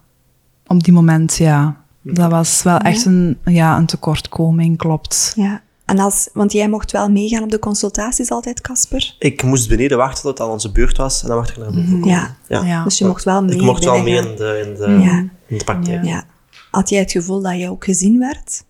[0.68, 1.84] Op die moment, ja.
[2.02, 5.34] Dat was wel echt een, ja, een tekortkoming, klopt.
[5.36, 5.62] Ja.
[5.86, 9.16] En als, want jij mocht wel meegaan op de consultaties altijd, Casper?
[9.20, 11.66] Ik moest beneden wachten tot het aan onze beurt was en dan mocht ik naar
[11.72, 12.08] boven komen.
[12.08, 12.36] Ja.
[12.48, 12.64] Ja.
[12.64, 12.84] Ja.
[12.84, 15.18] Dus je mocht wel mee Ik mocht wel mee in de, in de, Ja.
[15.48, 16.06] in de praktijk.
[16.06, 16.24] Ja.
[16.72, 18.64] Had jij het gevoel dat je ook gezien werd?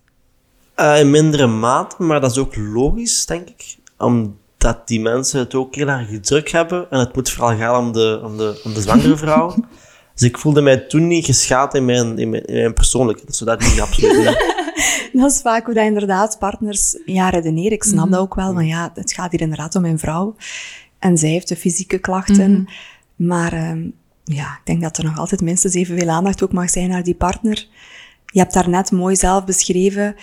[0.74, 3.76] Eh, in mindere mate, maar dat is ook logisch, denk ik.
[3.98, 6.90] Omdat die mensen het ook heel erg druk hebben.
[6.90, 9.54] En het moet vooral gaan om de, om de, om de zwangere vrouw.
[10.14, 13.28] dus ik voelde mij toen niet geschaad in mijn, in mijn, in mijn persoonlijkheid.
[13.28, 14.50] Dus dat niet, absoluut niet.
[15.12, 17.72] Dat is vaak hoe dat inderdaad partners ja, redeneren.
[17.72, 20.36] Ik snap dat ook wel, want ja, het gaat hier inderdaad om mijn vrouw.
[20.98, 22.68] En zij heeft de fysieke klachten.
[23.16, 23.88] Maar ehm,
[24.24, 27.14] ja, ik denk dat er nog altijd minstens evenveel aandacht ook mag zijn naar die
[27.14, 27.66] partner.
[28.26, 30.14] Je hebt daarnet mooi zelf beschreven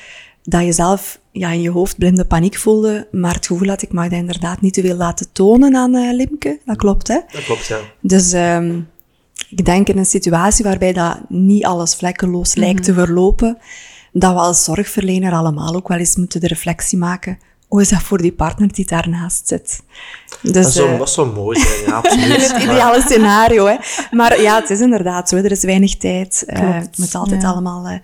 [0.43, 3.91] dat je zelf ja, in je hoofd blinde paniek voelde, maar het gevoel had ik
[3.91, 6.59] mag dat inderdaad niet te veel laten tonen aan eh, Limke.
[6.65, 7.19] Dat klopt, hè?
[7.31, 7.79] Dat klopt, ja.
[8.01, 8.79] Dus ehm,
[9.49, 13.57] ik denk in een situatie waarbij dat niet alles vlekkeloos lijkt te verlopen,
[14.11, 17.39] dat we als zorgverlener allemaal ook wel eens moeten de reflectie maken.
[17.67, 19.83] Hoe is dat voor die partner die daarnaast zit?
[20.41, 22.51] Dus, Dat zou, eh, dat zou mooi zijn, ja, absoluut.
[22.51, 23.75] het ideale scenario, hè.
[24.11, 25.35] Maar ja, het is inderdaad zo.
[25.35, 26.43] Er is weinig tijd.
[26.45, 27.47] Eh, Klopt, het moet altijd ja.
[27.47, 27.99] allemaal eh,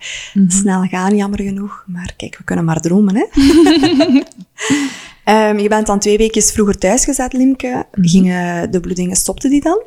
[0.47, 1.83] snel gaan, jammer genoeg.
[1.87, 3.25] Maar kijk, we kunnen maar dromen, hè.
[5.25, 7.85] Ehm, je bent dan twee weken vroeger thuisgezet, Limke.
[7.91, 9.81] Gingen de bloedingen, stopte die dan?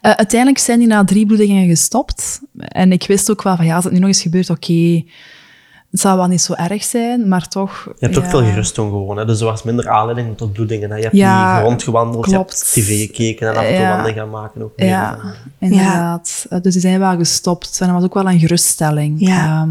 [0.00, 2.40] Eh, uiteindelijk zijn die na drie bloedingen gestopt.
[2.58, 5.02] En ik wist ook wel van, ja, als het nu nog eens gebeurt, oké,
[5.90, 7.84] het zal wel niet zo erg zijn, maar toch...
[7.84, 9.16] Je hebt ja, ook veel gerust toen gewoon.
[9.16, 9.24] Hè?
[9.24, 10.90] Dus er was minder aanleiding tot bloedingen.
[10.90, 10.96] Hè?
[10.96, 14.12] Je hebt Ja, niet rondgewandeld, je hebt tv gekeken en af en toe Ja.
[14.12, 14.62] gaan maken.
[14.62, 14.88] Ook meer.
[14.88, 15.18] Ja,
[15.58, 16.46] inderdaad.
[16.50, 17.78] Eh, Dus die zijn wel gestopt.
[17.80, 19.20] En dat was ook wel een geruststelling.
[19.20, 19.68] Ja.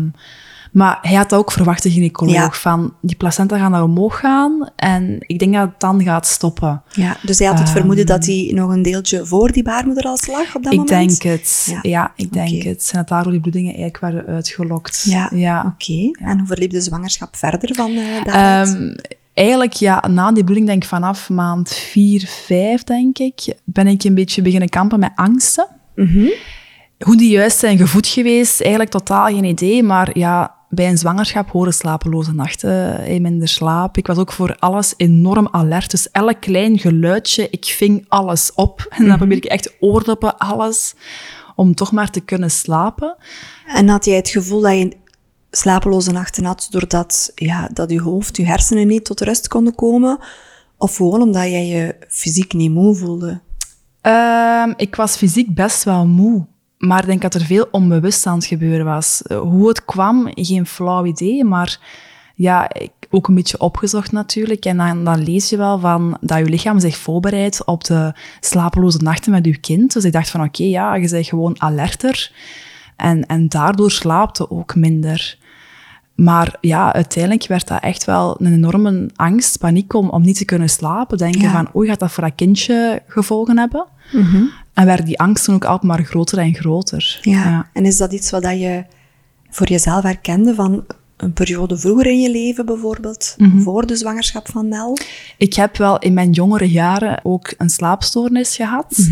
[0.74, 2.52] Ehm, maar hij had dat ook verwacht, de gynaecoloog, Ja.
[2.52, 6.82] van die placenta gaan naar omhoog gaan en ik denk dat het dan gaat stoppen.
[6.92, 10.18] Ja, dus hij had het vermoeden dat hij nog een deeltje voor die baarmoeder al
[10.32, 10.82] lag op dat Ehm.
[10.82, 11.20] ik moment?
[11.22, 11.68] denk het.
[11.72, 11.80] Ja.
[11.82, 12.90] Ja, ik denk het.
[12.92, 15.04] En dat daardoor die bloedingen eigenlijk werden uitgelokt.
[15.08, 15.74] Ja, ja.
[15.76, 16.26] oké.
[16.26, 18.68] En hoe verliep de zwangerschap verder van eh daaruit?
[18.68, 18.96] Ehm,
[19.34, 24.04] Eigenlijk, ja, na die bloeding, denk ik vanaf maand 4, 5, denk ik, ben ik
[24.04, 25.68] een beetje beginnen kampen met angsten.
[27.00, 29.84] Hoe die juist zijn gevoed geweest, eigenlijk totaal geen idee.
[29.84, 33.98] Maar ja, bij een zwangerschap horen slapeloze nachten, eh, minder slaap.
[33.98, 35.92] Ik was ook voor alles enorm alert.
[35.92, 38.86] Dus elk klein geluidje, ik ving alles op.
[38.90, 40.94] En dan probeer ik echt oordoppen, alles,
[41.56, 43.16] om toch maar te kunnen slapen.
[43.68, 44.98] En had jij het gevoel dat je
[45.52, 50.20] slapeloze nachten had doordat ja, dat je hoofd, je hersenen niet tot rust konden komen?
[50.78, 53.40] Of gewoon omdat jij je fysiek niet moe voelde?
[54.02, 56.46] Ehm, ik was fysiek best wel moe.
[56.82, 59.22] Maar ik denk dat er veel onbewust aan het gebeuren was.
[59.22, 61.44] Eh, Hoe het kwam, geen flauw idee.
[61.44, 61.80] Maar
[62.36, 64.65] ja, ik, ook een beetje opgezocht natuurlijk.
[64.65, 68.98] En dan, dan lees je wel van dat je lichaam zich voorbereidt op de slapeloze
[68.98, 69.94] nachten met je kind.
[69.94, 72.32] Dus ik dacht van oké, ja, je bent gewoon alerter.
[72.96, 75.38] En, en daardoor slaapt je ook minder.
[76.15, 80.46] Maar ja, uiteindelijk werd dat echt wel een enorme angst, paniek om, om niet te
[80.46, 81.17] kunnen slapen.
[81.17, 81.52] Denken Ja.
[81.52, 83.86] van, oei, gaat dat voor dat kindje gevolgen hebben?
[84.74, 87.20] En werd die angsten ook altijd maar groter en groter.
[87.22, 87.70] Ja.
[87.74, 88.84] En is dat iets wat dat je
[89.50, 90.86] voor jezelf herkende van
[91.18, 94.98] een periode vroeger in je leven bijvoorbeeld, voor de zwangerschap van Nel?
[95.38, 99.10] Ik heb wel in mijn jongere jaren ook een slaapstoornis gehad.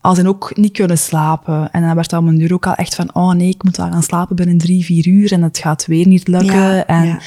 [0.00, 1.70] Als in ook niet kunnen slapen.
[1.72, 3.76] En dan werd dat om een uur ook al echt van, oh nee, ik moet
[3.76, 6.56] wel gaan slapen binnen drie, vier uur en het gaat weer niet lukken.
[6.56, 7.20] Ja, en, ja.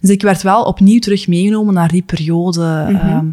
[0.00, 2.86] Dus ik werd wel opnieuw terug meegenomen naar die periode.
[2.88, 3.26] Ehm,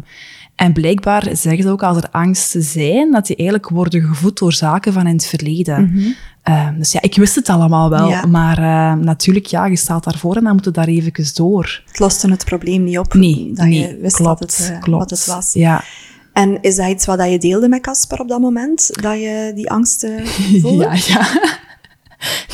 [0.56, 4.52] en blijkbaar zeggen ze ook als er angsten zijn, dat die eigenlijk worden gevoed door
[4.52, 6.14] zaken van in het verleden.
[6.42, 8.08] Ehm, dus ja, ik wist het allemaal wel.
[8.08, 8.26] Ja.
[8.26, 11.82] Maar ehm, natuurlijk, ja, je staat daarvoor en dan moet je daar even door.
[11.86, 13.14] Het loste het probleem niet op.
[13.14, 15.10] Nee, dat nee, je wist klopt, dat het, eh, klopt.
[15.10, 15.52] wat het was.
[15.52, 15.84] Ja.
[16.32, 19.02] En is dat iets wat dat je deelde met Casper op dat moment?
[19.02, 20.26] Dat je die angsten
[20.62, 20.84] voelde?
[20.84, 21.26] Ja, ja.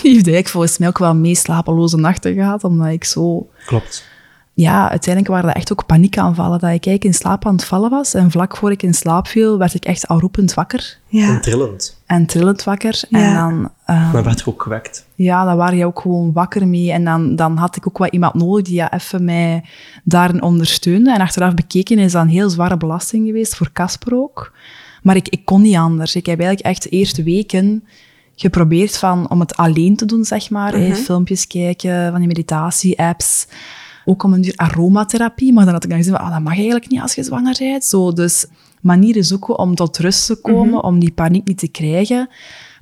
[0.02, 3.48] Die heeft eigenlijk volgens mij ook wel mee slapeloze nachten gehad, omdat ik zo...
[3.66, 4.04] Klopt.
[4.60, 7.90] Ja, uiteindelijk waren dat echt ook paniekaanvallen, dat ik eigenlijk in slaap aan het vallen
[7.90, 8.14] was.
[8.14, 10.98] En vlak voor ik in slaap viel, werd ik echt al roepend wakker.
[11.10, 11.40] En Ja.
[11.40, 12.00] trillend.
[12.06, 13.00] En trillend wakker.
[13.08, 13.18] Ja.
[13.18, 13.70] En dan...
[13.84, 15.06] eh, Dan werd ik ook gewekt.
[15.14, 16.92] ja, dan waren je ook gewoon wakker mee.
[16.92, 19.64] En dan, dan had ik ook wel iemand nodig die ja, even mij
[20.04, 21.12] daarin ondersteunde.
[21.12, 24.52] En achteraf bekeken is dat een heel zware belasting geweest, voor Casper ook.
[25.02, 26.14] Maar ik, ik kon niet anders.
[26.16, 27.84] Ik heb eigenlijk echt de eerste weken
[28.36, 30.72] geprobeerd van, om het alleen te doen, zeg maar.
[30.72, 30.94] hè.
[30.94, 33.46] Filmpjes kijken, van die meditatie-apps.
[34.08, 35.52] Ook om een duur aromatherapie.
[35.52, 37.56] Maar dan had ik dan gezien van, ah, dat mag eigenlijk niet als je zwanger
[37.58, 37.84] bent.
[37.84, 38.46] Zo, dus
[38.80, 42.28] manieren zoeken om tot rust te komen, om die paniek niet te krijgen.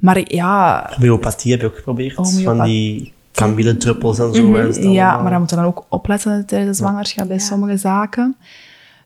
[0.01, 2.17] Maar ja, Homeopathie heb je ook geprobeerd.
[2.17, 2.45] Homeopathie.
[2.45, 4.53] Van die kamille-druppels en zo.
[4.53, 8.37] dat Ja, maar dan moet je dan ook opletten tijdens de zwangerschap bij sommige zaken.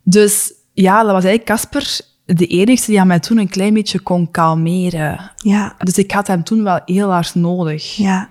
[0.02, 4.00] Dus ja, dat was eigenlijk Casper de enige die aan mij toen een klein beetje
[4.00, 5.30] kon kalmeren.
[5.37, 5.74] Ja.
[5.78, 7.96] Dus ik had hem toen wel heel hard nodig.
[7.96, 8.28] ja.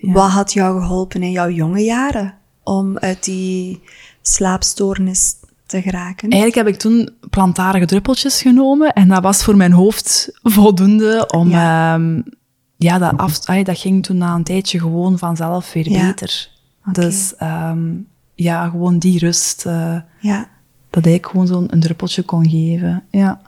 [0.00, 3.80] Wat had jou geholpen in jouw jonge jaren om uit die
[4.22, 5.34] slaapstoornis
[5.66, 6.30] te geraken?
[6.30, 11.50] Eigenlijk heb ik toen plantaardige druppeltjes genomen en dat was voor mijn hoofd voldoende om...
[11.50, 11.94] Ja.
[11.96, 12.22] Ja,
[12.76, 16.06] ja dat, af, ay, dat ging toen na een tijdje gewoon vanzelf weer Ja.
[16.06, 16.50] beter.
[16.92, 17.90] Dus ehm,
[18.34, 20.48] ja, gewoon die rust, eh, Ja.
[20.90, 23.04] dat ik gewoon zo'n een druppeltje kon geven.
[23.10, 23.40] Ja.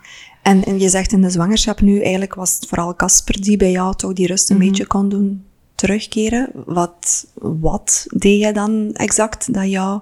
[0.42, 3.70] En, en je zegt in de zwangerschap nu, eigenlijk was het vooral Casper die bij
[3.70, 6.50] jou toch die rust een beetje kon doen terugkeren.
[6.66, 10.00] Wat, wat deed jij dan exact dat jou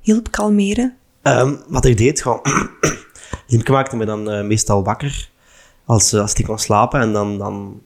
[0.00, 0.96] hielp kalmeren?
[1.22, 2.40] Ehm, wat ik deed, gewoon...
[3.48, 5.30] Liemke maakte me dan eh, meestal wakker
[5.84, 7.00] als, eh, als die kon slapen.
[7.00, 7.80] En dan, dan...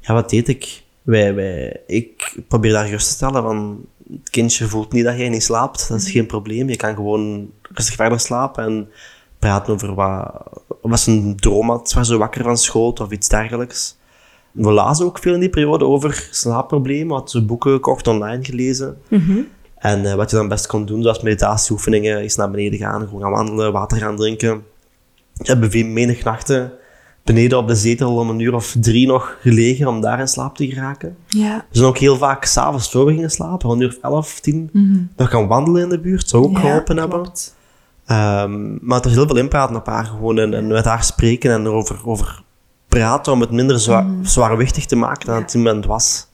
[0.00, 0.82] Ja, wat deed ik?
[1.02, 3.84] Wij, wij, ik probeer daar gerust te stellen van...
[4.12, 5.88] Het kindje voelt niet dat jij niet slaapt.
[5.88, 6.68] Dat is geen probleem.
[6.68, 8.88] Je kan gewoon rustig verder slapen en
[9.38, 10.30] praten over wat,
[10.82, 13.97] wat zijn droom had, waar ze wakker van schoot of iets dergelijks.
[14.52, 17.16] We lazen ook veel in die periode over slaapproblemen.
[17.16, 18.98] Had ze boeken gekocht, online gelezen.
[19.78, 23.20] En eh, wat je dan best kon doen, zoals meditatieoefeningen, is naar beneden gaan, gewoon
[23.20, 24.62] gaan wandelen, water gaan drinken.
[25.34, 26.72] We hebben veel menig nachten
[27.24, 30.56] beneden op de zetel om een uur of drie nog gelegen om daar in slaap
[30.56, 31.16] te geraken.
[31.26, 31.56] Ja.
[31.70, 34.40] We zijn ook heel vaak s'avonds voor we gingen slapen, om een uur of elf,
[34.40, 34.70] tien,
[35.16, 36.28] nog gaan wandelen in de buurt.
[36.28, 37.30] Zou ook Ja, geholpen hebben.
[38.06, 41.52] Ehm, maar het is heel veel inpraten op haar gewoon en, en met haar spreken
[41.52, 42.42] en erover over
[42.88, 46.26] praten om het minder zwa zwaarwichtig te maken dan het in het moment was.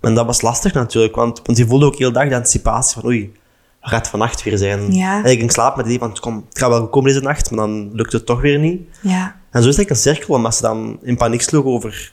[0.00, 3.10] En dat was lastig natuurlijk, want, want je voelde ook heel dag de anticipatie van
[3.10, 3.32] oei,
[3.80, 4.92] wat gaat vannacht weer zijn?
[4.92, 5.24] Ja.
[5.24, 7.50] En ik ging slapen met het idee van kom, het gaat wel komen deze nacht,
[7.50, 8.80] maar dan lukt het toch weer niet.
[9.00, 9.36] Ja.
[9.50, 12.12] En zo is het eigenlijk een cirkel, omdat ze dan in paniek sloeg over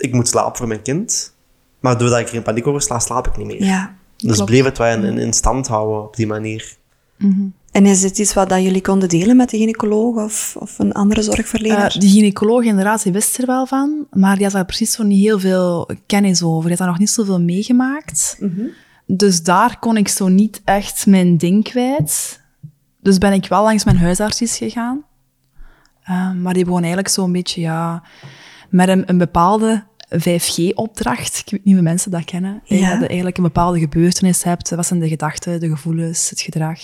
[0.00, 1.34] ik moet slapen voor mijn kind.
[1.80, 3.64] Maar doordat ik er in paniek over sla, slaap ik niet meer.
[3.64, 3.96] Ja.
[4.16, 4.50] dus klopt.
[4.50, 6.76] bleef het wel in, in, in stand houden op die manier.
[7.80, 10.92] En is het iets wat dat jullie konden delen met de gynaecoloog of, of een
[10.92, 11.94] andere zorgverlener?
[11.94, 15.02] Uh, die gynaecoloog inderdaad, die wist er wel van, maar die had daar precies zo
[15.02, 16.60] niet heel veel kennis over.
[16.60, 18.38] Die had daar nog niet zoveel meegemaakt.
[19.06, 22.40] Dus daar kon ik zo niet echt mijn ding kwijt.
[23.02, 25.04] Dus ben ik wel langs mijn huisarts gegaan.
[26.10, 28.02] Uh, maar die begon eigenlijk zo'n beetje, ja,
[28.68, 31.38] met een, een bepaalde 5G-opdracht.
[31.38, 32.60] Ik weet niet of mensen dat kennen.
[32.64, 32.90] Ja.
[32.90, 34.70] Dat je eigenlijk een bepaalde gebeurtenis hebt.
[34.70, 36.80] Wat zijn de gedachten, de gevoelens, het gedrag,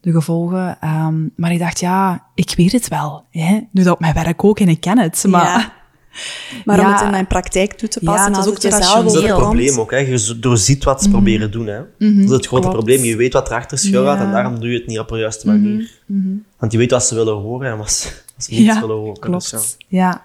[0.00, 0.78] de gevolgen.
[0.84, 3.24] Um, maar ik dacht, ja, ik weet het wel.
[3.30, 3.60] Hè?
[3.72, 5.24] Nu dat op mijn werk ook en ik ken het.
[5.28, 5.72] Maar, ja.
[6.64, 9.22] maar om het in mijn praktijk toe te passen, ja, dat is ook Dat is
[9.22, 9.90] het probleem ook.
[9.90, 9.98] Hè?
[9.98, 11.66] Je doorziet wat ze mm proberen doen.
[11.66, 11.78] Hè?
[11.78, 12.16] Mm -hmm.
[12.16, 13.04] Dat is het grote probleem.
[13.04, 15.46] Je weet wat erachter schuil gaat en daarom doe je het niet op de juiste
[15.46, 15.90] manier.
[16.06, 16.44] Mm -hmm.
[16.58, 19.18] Want je weet wat ze willen horen en wat ze, wat ze niet willen horen.
[19.18, 19.50] Klopt.
[19.50, 20.22] Dus, ja.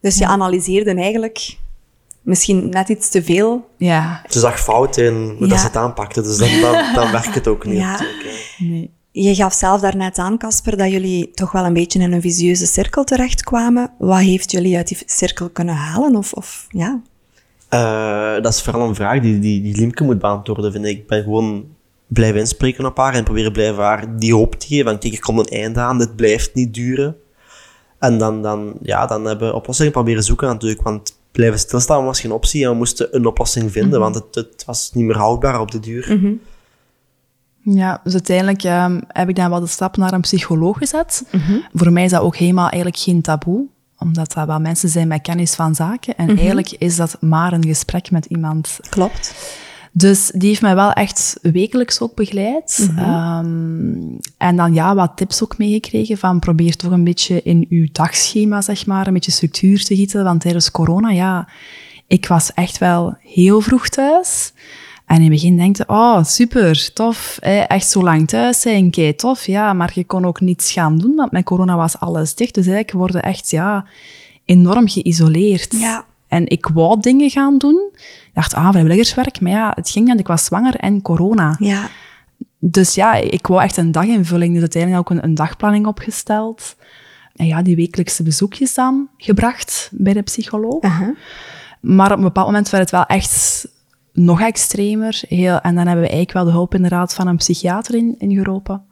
[0.00, 1.56] Dus je analyseerde eigenlijk
[2.22, 3.68] misschien net iets te veel.
[3.76, 4.22] Ja.
[4.28, 7.46] Ze zag fout in hoe dat ze het aanpakte, dus dan, dan, dan werkt het
[7.48, 7.78] ook niet.
[7.78, 8.00] Ja.
[8.58, 8.90] Nee.
[9.12, 12.66] Je gaf zelf daarnet aan, Casper, dat jullie toch wel een beetje in een visieuze
[12.66, 13.90] cirkel terechtkwamen.
[13.98, 16.16] Wat heeft jullie uit die cirkel kunnen halen?
[16.16, 17.00] Of, of ja?
[17.70, 20.98] Uh, dat is vooral een vraag die, die, die Liemke moet beantwoorden, vind ik.
[20.98, 21.64] Ik ben gewoon
[22.06, 24.84] blijven inspreken op haar en proberen blijven haar die hoop te geven.
[24.84, 27.16] Van, kijk, er komt een einde aan, dit blijft niet duren.
[27.98, 32.20] En dan, dan, ja, dan hebben we oplossingen proberen zoeken natuurlijk, want blijven stilstaan was
[32.20, 34.00] geen optie en we moesten een oplossing vinden, mhm.
[34.00, 36.16] want het, het, was niet meer houdbaar op de duur.
[36.16, 36.32] Mhm.
[37.62, 41.24] Ja, dus uiteindelijk um, heb ik dan wel de stap naar een psycholoog gezet.
[41.30, 41.58] Mhm.
[41.72, 43.64] Voor mij is dat ook helemaal eigenlijk geen taboe,
[43.98, 46.16] omdat dat wel mensen zijn met kennis van zaken.
[46.16, 48.78] En eigenlijk is dat maar een gesprek met iemand.
[48.88, 49.34] Klopt.
[49.94, 52.88] Dus die heeft mij wel echt wekelijks ook begeleid.
[52.90, 52.98] Mhm.
[52.98, 57.86] Ehm, en dan ja, wat tips ook meegekregen van probeer toch een beetje in uw
[57.92, 60.24] dagschema, zeg maar, een beetje structuur te gieten.
[60.24, 61.48] Want tijdens corona, ja,
[62.06, 64.52] ik was echt wel heel vroeg thuis.
[65.12, 69.46] En in het begin denkte oh, super, tof, echt zo lang thuis zijn, kei tof,
[69.46, 69.72] ja.
[69.72, 72.54] Maar je kon ook niets gaan doen, want met corona was alles dicht.
[72.54, 73.84] Dus eigenlijk worden echt, ja,
[74.44, 75.76] enorm geïsoleerd.
[75.78, 76.04] Ja.
[76.28, 77.90] En ik wou dingen gaan doen.
[77.94, 79.40] Ik dacht, ah, vrijwilligerswerk.
[79.40, 81.56] Maar ja, het ging niet, ik was zwanger en corona.
[81.58, 81.88] Ja.
[82.58, 84.52] Dus ja, ik wou echt een daginvulling.
[84.52, 86.76] Dus uiteindelijk ook een, een dagplanning opgesteld.
[87.36, 90.82] En ja, die wekelijkse bezoekjes dan gebracht bij de psycholoog.
[90.82, 91.16] Uh -huh.
[91.80, 93.66] Maar op een bepaald moment werd het wel echt
[94.12, 95.22] nog extremer.
[95.28, 98.36] Heel, en dan hebben we eigenlijk wel de hulp inderdaad van een psychiater in, in
[98.36, 98.82] Europa.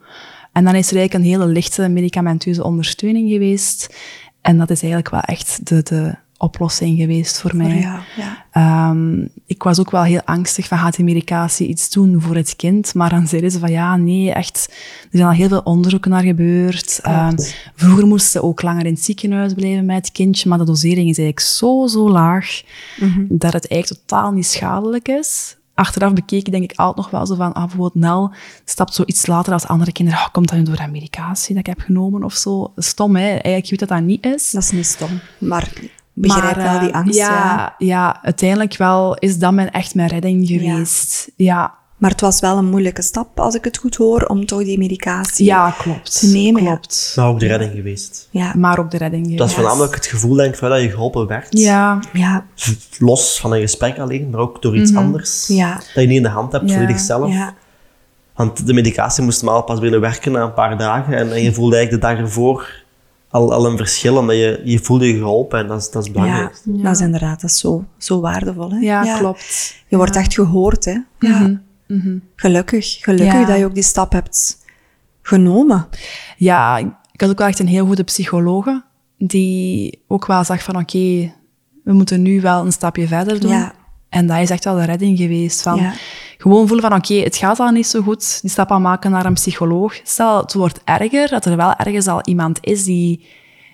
[0.52, 3.96] En dan is er eigenlijk een hele lichte medicamenteuze ondersteuning geweest.
[4.40, 7.88] En dat is eigenlijk wel echt de, de oplossing geweest voor mij.
[8.54, 12.56] Um, ik was ook wel heel angstig van, gaat die medicatie iets doen voor het
[12.56, 12.94] kind?
[12.94, 14.66] Maar dan zeiden ze van, ja, nee, echt,
[15.02, 17.00] er zijn al heel veel onderzoeken naar gebeurd.
[17.06, 17.34] Um,
[17.74, 21.08] vroeger moesten ze ook langer in het ziekenhuis blijven met het kindje, maar de dosering
[21.08, 22.62] is eigenlijk zo, zo laag,
[23.00, 23.26] mm -hmm.
[23.28, 25.56] dat het eigenlijk totaal niet schadelijk is.
[25.74, 28.32] Achteraf bekeken denk ik altijd nog wel zo van, ah, bijvoorbeeld Nel
[28.64, 30.20] stapt zo iets later als andere kinderen.
[30.20, 32.72] Oh, komt dat door de medicatie dat ik heb genomen of zo?
[32.76, 33.28] Stom, hè?
[33.28, 34.50] Eigenlijk weet dat dat niet is.
[34.50, 35.72] Dat is niet stom, maar
[36.12, 37.18] begrijp maar, wel die angst.
[37.18, 38.22] Ja, ja, ja.
[38.22, 41.30] uiteindelijk wel is dat mijn, echt mijn redding geweest.
[41.36, 41.54] Ja.
[41.54, 41.78] ja.
[42.00, 44.78] Maar het was wel een moeilijke stap, als ik het goed hoor, om toch die
[44.78, 46.18] medicatie ja, klopt.
[46.20, 46.64] te nemen.
[46.64, 47.12] Klopt.
[47.16, 48.28] Maar ook de redding geweest.
[48.30, 48.52] Ja.
[48.56, 49.38] Maar ook de redding geweest.
[49.38, 51.58] Dat is voornamelijk het gevoel, denk ik, dat je geholpen werd.
[51.58, 51.98] Ja.
[52.12, 52.44] ja.
[52.98, 55.06] Los van een gesprek alleen, maar ook door iets mm -hmm.
[55.06, 55.46] anders.
[55.46, 55.74] Ja.
[55.74, 56.74] Dat je niet in de hand hebt, ja.
[56.74, 57.32] volledig zelf.
[57.32, 57.54] Ja.
[58.34, 61.14] Want de medicatie moest maar pas binnen werken na een paar dagen.
[61.14, 62.84] En, en je voelde eigenlijk de dag ervoor
[63.30, 66.10] al, al een verschil, omdat je, je voelde je geholpen en dat is, dat is
[66.10, 66.60] belangrijk.
[66.64, 68.70] Ja, dat is inderdaad dat is zo, zo waardevol.
[68.70, 68.78] Hè?
[68.78, 69.74] Ja, klopt.
[69.88, 70.84] Je wordt echt gehoord.
[70.84, 70.98] Hè?
[71.18, 71.38] Ja.
[71.38, 72.22] Mm -hmm.
[72.36, 74.56] Gelukkig, gelukkig dat je ook die stap hebt
[75.22, 75.86] genomen.
[76.36, 76.78] Ja,
[77.12, 78.82] ik had ook wel echt een heel goede psychologe,
[79.18, 81.34] die ook wel zag van oké, okay,
[81.84, 83.50] we moeten nu wel een stapje verder doen.
[83.50, 83.72] Ja.
[84.08, 85.62] En dat is echt wel de redding geweest.
[85.62, 85.92] Van ja.
[86.40, 88.40] Gewoon voelen van, oké, okay, het gaat al niet zo goed.
[88.40, 90.00] Die stap aan maken naar een psycholoog.
[90.02, 93.26] Stel, het wordt erger, dat er wel ergens al iemand is die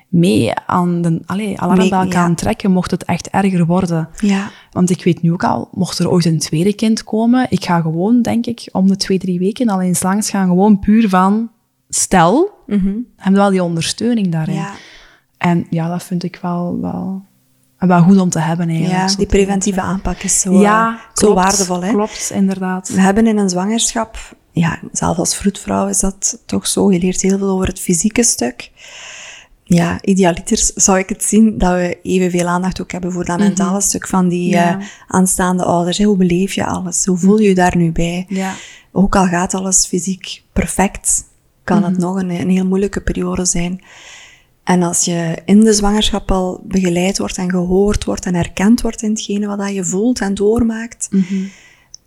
[0.08, 2.34] mee aan de allee, alarmbel kan ja.
[2.34, 4.08] trekken, mocht het echt erger worden.
[4.20, 4.50] Ja.
[4.70, 7.80] Want ik weet nu ook al, mocht er ooit een tweede kind komen, ik ga
[7.80, 11.50] gewoon, denk ik, om de twee, drie weken al eens langs gaan, gewoon puur van,
[11.88, 13.06] stel, mm -hmm.
[13.16, 14.54] hebben wel die ondersteuning daarin.
[14.54, 14.72] Ja.
[15.38, 17.24] En ja, dat vind ik wel, wel
[17.78, 19.10] en wel goed om te hebben eigenlijk.
[19.10, 21.82] Ja, die preventieve aanpak is zo, ja, uh, zo waardevol.
[21.82, 21.92] Hè?
[21.92, 22.88] Klopt, inderdaad.
[22.88, 26.92] We hebben in een zwangerschap, ja, zelf als vroedvrouw is dat toch zo.
[26.92, 28.70] Je leert heel veel over het fysieke stuk.
[29.68, 33.68] Ja, idealiter zou ik het zien dat we evenveel aandacht ook hebben voor dat mentale
[33.68, 33.84] mm -hmm.
[33.84, 34.76] stuk van die ja.
[34.76, 35.98] uh, aanstaande ouders.
[35.98, 36.04] Hè?
[36.04, 37.04] Hoe beleef je alles?
[37.04, 38.24] Hoe voel je je daar nu bij?
[38.28, 38.54] Ja.
[38.92, 41.24] Ook al gaat alles fysiek perfect,
[41.64, 41.92] kan mm -hmm.
[41.92, 43.80] het nog een, een heel moeilijke periode zijn.
[44.66, 49.02] En als je in de zwangerschap al begeleid wordt en gehoord wordt en erkend wordt
[49.02, 51.44] in hetgene wat je voelt en doormaakt, mm -hmm.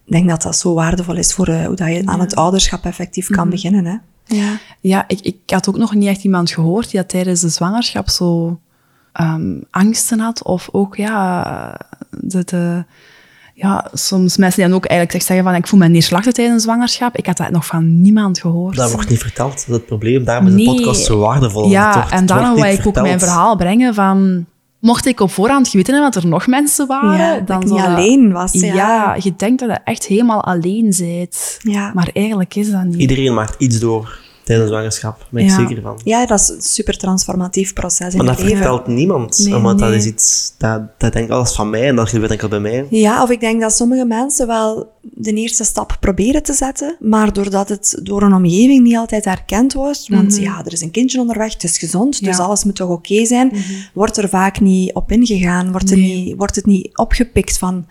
[0.05, 2.05] ik denk dat dat zo waardevol is voor uh, hoe dat je ja.
[2.05, 3.49] aan het ouderschap effectief kan mm -hmm.
[3.49, 3.85] beginnen.
[3.85, 3.97] Hè?
[4.35, 7.49] Ja, ja ik, ik had ook nog niet echt iemand gehoord die dat tijdens de
[7.49, 8.59] zwangerschap zo
[9.21, 10.43] um, angsten had.
[10.43, 11.79] Of ook, ja,
[12.09, 12.85] de, de
[13.61, 16.55] ja, soms mensen die dan ook eigenlijk echt zeggen van ik voel me neerslachtig tijdens
[16.55, 17.15] een zwangerschap.
[17.17, 18.75] Ik had dat nog van niemand gehoord.
[18.75, 19.49] Dat wordt niet verteld.
[19.51, 20.23] Dat is het probleem.
[20.23, 21.69] Daarom is de podcast zo waardevol.
[21.69, 24.45] Ja, wordt- en daarom wil ik ook mijn verhaal brengen van...
[24.79, 27.67] Mocht ik op voorhand geweten hebben dat er nog mensen waren, Ja, dat dan ik
[27.69, 29.15] niet dat- alleen was, ja.
[29.19, 31.57] je denkt dat je echt helemaal alleen bent.
[31.61, 31.91] Ja.
[31.93, 32.95] Maar eigenlijk is dat niet.
[32.99, 34.19] Iedereen maakt iets door
[34.49, 35.17] tijdens de zwangerschap.
[35.19, 35.55] Daar ben ik Ja.
[35.67, 35.99] zeker van.
[36.03, 38.55] Ja, dat is een super transformatief proces Maar dat leven.
[38.57, 39.39] vertelt niemand.
[39.43, 40.53] Nee, omdat dat is iets...
[40.57, 42.85] Dat, dat denk ik alles van mij en dat gebeurt enkel bij mij.
[42.89, 47.33] Ja, of ik denk dat sommige mensen wel de eerste stap proberen te zetten, maar
[47.33, 51.19] doordat het door een omgeving niet altijd herkend wordt, want ja, er is een kindje
[51.19, 52.43] onderweg, het is gezond, dus Ja.
[52.43, 53.51] alles moet toch oké zijn,
[53.93, 56.23] wordt er vaak niet op ingegaan, wordt, er Nee.
[56.23, 57.85] niet, wordt het niet opgepikt van,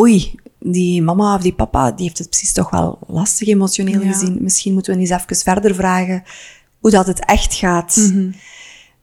[0.00, 0.34] oei,
[0.64, 4.12] die mama of die papa, die heeft het precies toch wel lastig emotioneel Ja.
[4.12, 4.38] gezien.
[4.40, 6.22] Misschien moeten we eens even verder vragen
[6.78, 8.12] hoe dat het echt gaat.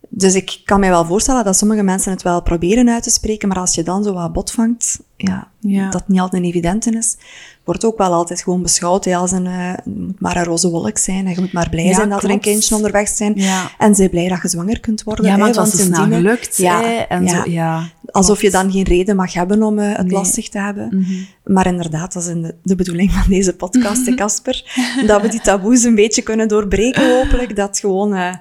[0.10, 3.48] Dus ik kan mij wel voorstellen dat sommige mensen het wel proberen uit te spreken,
[3.48, 5.90] maar als je dan zo wat bot vangt, ja, Ja.
[5.90, 7.18] dat niet altijd een evidente is,
[7.64, 10.70] wordt ook wel altijd gewoon beschouwd hè, als een, eh, het moet maar een roze
[10.70, 13.34] wolk zijn en je moet maar blij Ja, zijn dat er een kindje onderweg zijn.
[13.36, 13.72] Ja.
[13.78, 15.26] En zij blij dat je zwanger kunt worden.
[15.26, 16.58] Ja, maar hè, het was want snel sindsdien- gelukt.
[16.58, 17.44] Ja, hè, en ja.
[17.44, 17.84] Zo, ja.
[18.12, 20.12] Alsof je dan geen reden mag hebben om eh, het Nee.
[20.12, 21.06] lastig te hebben.
[21.44, 24.64] Maar inderdaad, dat is in de, de bedoeling van deze podcast, hè, Casper.
[25.08, 27.56] dat we die taboes een beetje kunnen doorbreken, hopelijk.
[27.56, 28.34] Dat gewoon eh,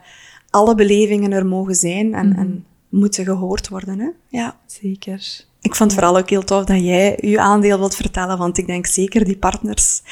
[0.59, 3.99] alle belevingen er mogen zijn en, en moeten gehoord worden.
[3.99, 4.09] Hè?
[4.29, 4.57] Ja.
[4.67, 5.47] Zeker.
[5.61, 8.67] Ik vond het vooral ook heel tof dat jij je aandeel wilt vertellen, want ik
[8.67, 10.03] denk zeker die partners,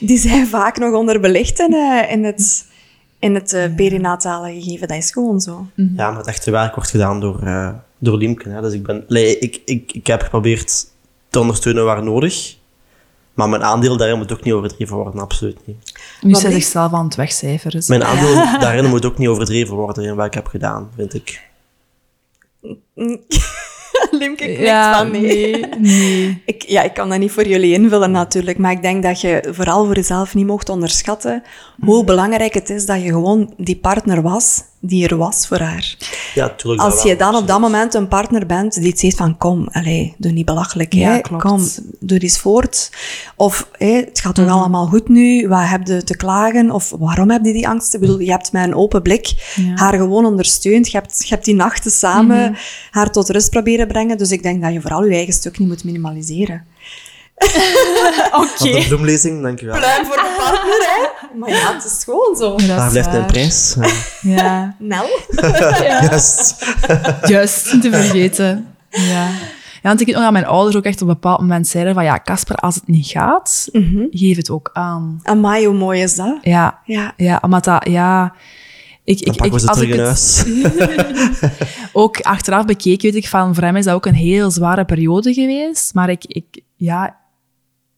[0.00, 2.66] die zijn vaak nog onderbelicht in, eh, in het,
[3.18, 4.88] in het eh, perinatale gegeven.
[4.88, 5.66] Dat is gewoon zo.
[5.74, 8.48] Ja, maar het echte werk wordt gedaan door, eh door Liemke.
[8.48, 8.60] Hè.
[8.60, 10.86] Dus ik, ben, allee, ik, ik, ik heb geprobeerd
[11.28, 12.56] te ondersteunen waar nodig.
[13.34, 15.76] Maar mijn aandeel daarin moet ook niet overdreven worden, absoluut niet.
[16.20, 17.82] Nu Wat is hij bleef- zichzelf aan het wegcijferen.
[17.86, 21.40] Mijn aandeel daarin moet ook niet overdreven worden in wat ik heb gedaan, vind ik.
[24.10, 25.52] Limke knikt ja, van nee.
[25.60, 25.66] nee.
[25.78, 26.42] nee.
[26.46, 29.48] Ik, ja, ik kan dat niet voor jullie invullen natuurlijk, maar ik denk dat je
[29.50, 31.42] vooral voor jezelf niet mocht onderschatten
[31.80, 35.96] hoe belangrijk het is dat je gewoon die partner was die er was voor haar.
[36.34, 36.82] Ja, tuurlijk.
[36.82, 40.10] Als wel, je dan op dat moment een partner bent die zegt van kom, allez,
[40.18, 41.20] doe niet belachelijk, Ja, hè.
[41.20, 41.42] klopt.
[41.42, 41.66] kom,
[42.00, 42.90] doe eens voort.
[43.36, 46.70] Of hè, het gaat toch allemaal goed nu, wat heb je te klagen?
[46.70, 47.94] Of waarom heb je die angst?
[47.94, 49.74] Ik bedoel, je hebt met een open blik Ja.
[49.74, 50.90] haar gewoon ondersteund.
[50.90, 52.60] Je hebt, je hebt die nachten samen Mhm.
[52.90, 54.18] haar tot rust proberen brengen.
[54.18, 56.64] Dus ik denk dat je vooral je eigen stuk niet moet minimaliseren.
[58.40, 59.76] Op de bloemlezing, dankjewel.
[59.76, 61.38] Pluim voor de partner, hè?
[61.38, 62.50] Maar ja, het is gewoon zo.
[62.56, 63.76] Dat Daar is blijft een prijs.
[64.20, 65.06] Ja, Nel?
[65.80, 66.64] Juist.
[67.26, 68.74] juist, niet te vergeten.
[68.90, 69.28] Ja.
[69.82, 71.94] Ja, want ik weet nog dat mijn ouders ook echt op een bepaald moment zeiden
[71.94, 73.68] van ja, Casper, als het niet gaat,
[74.10, 75.20] geef het ook aan.
[75.22, 76.38] Amai, hoe mooi is dat?
[76.42, 77.12] Ja, Ja.
[77.16, 78.34] ja omdat dat, ja...
[79.04, 81.52] Ik, Dan ik, pakken we ik, ze als terug ik het
[81.92, 85.34] ook achteraf bekeken, weet ik van, voor hem is dat ook een heel zware periode
[85.34, 85.94] geweest.
[85.94, 86.44] Maar ik, ik,
[86.76, 87.16] ja,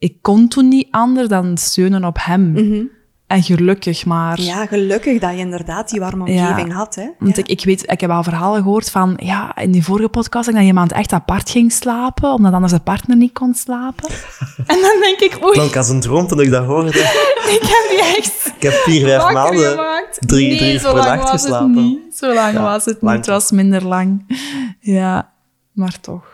[0.04, 2.90] ik kon toen niet anders dan steunen op hem.
[3.26, 4.40] En gelukkig maar.
[4.40, 6.48] Ja, gelukkig dat je inderdaad die warme Ja.
[6.48, 7.08] omgeving had, hè?
[7.18, 7.42] Want Ja.
[7.42, 10.62] ik, ik weet, ik heb al verhalen gehoord van, ja, in die vorige podcast, dat
[10.62, 14.08] iemand echt apart ging slapen, omdat anders de partner niet kon slapen.
[14.72, 16.88] en dan denk ik, oei, Klonk als een droom toen ik dat hoorde.
[17.58, 20.18] ik heb die echt Ik heb vier, vijf maanden gemaakt.
[20.26, 21.70] drie, nee, drie per nacht geslapen.
[21.74, 22.16] Niet.
[22.16, 23.16] Zo lang Ja, was het lang.
[23.16, 23.26] niet.
[23.26, 24.36] Het was minder lang.
[24.80, 25.32] Ja,
[25.72, 26.24] maar toch.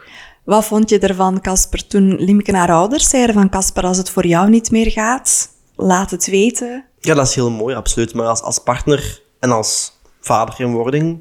[0.50, 4.26] Wat vond je ervan, Casper, toen Limke naar ouders zeiden van Casper, als het voor
[4.26, 6.84] jou niet meer gaat, laat het weten.
[7.00, 8.14] Ja, dat is heel mooi, absoluut.
[8.14, 11.18] Maar als, als partner en als vader in wording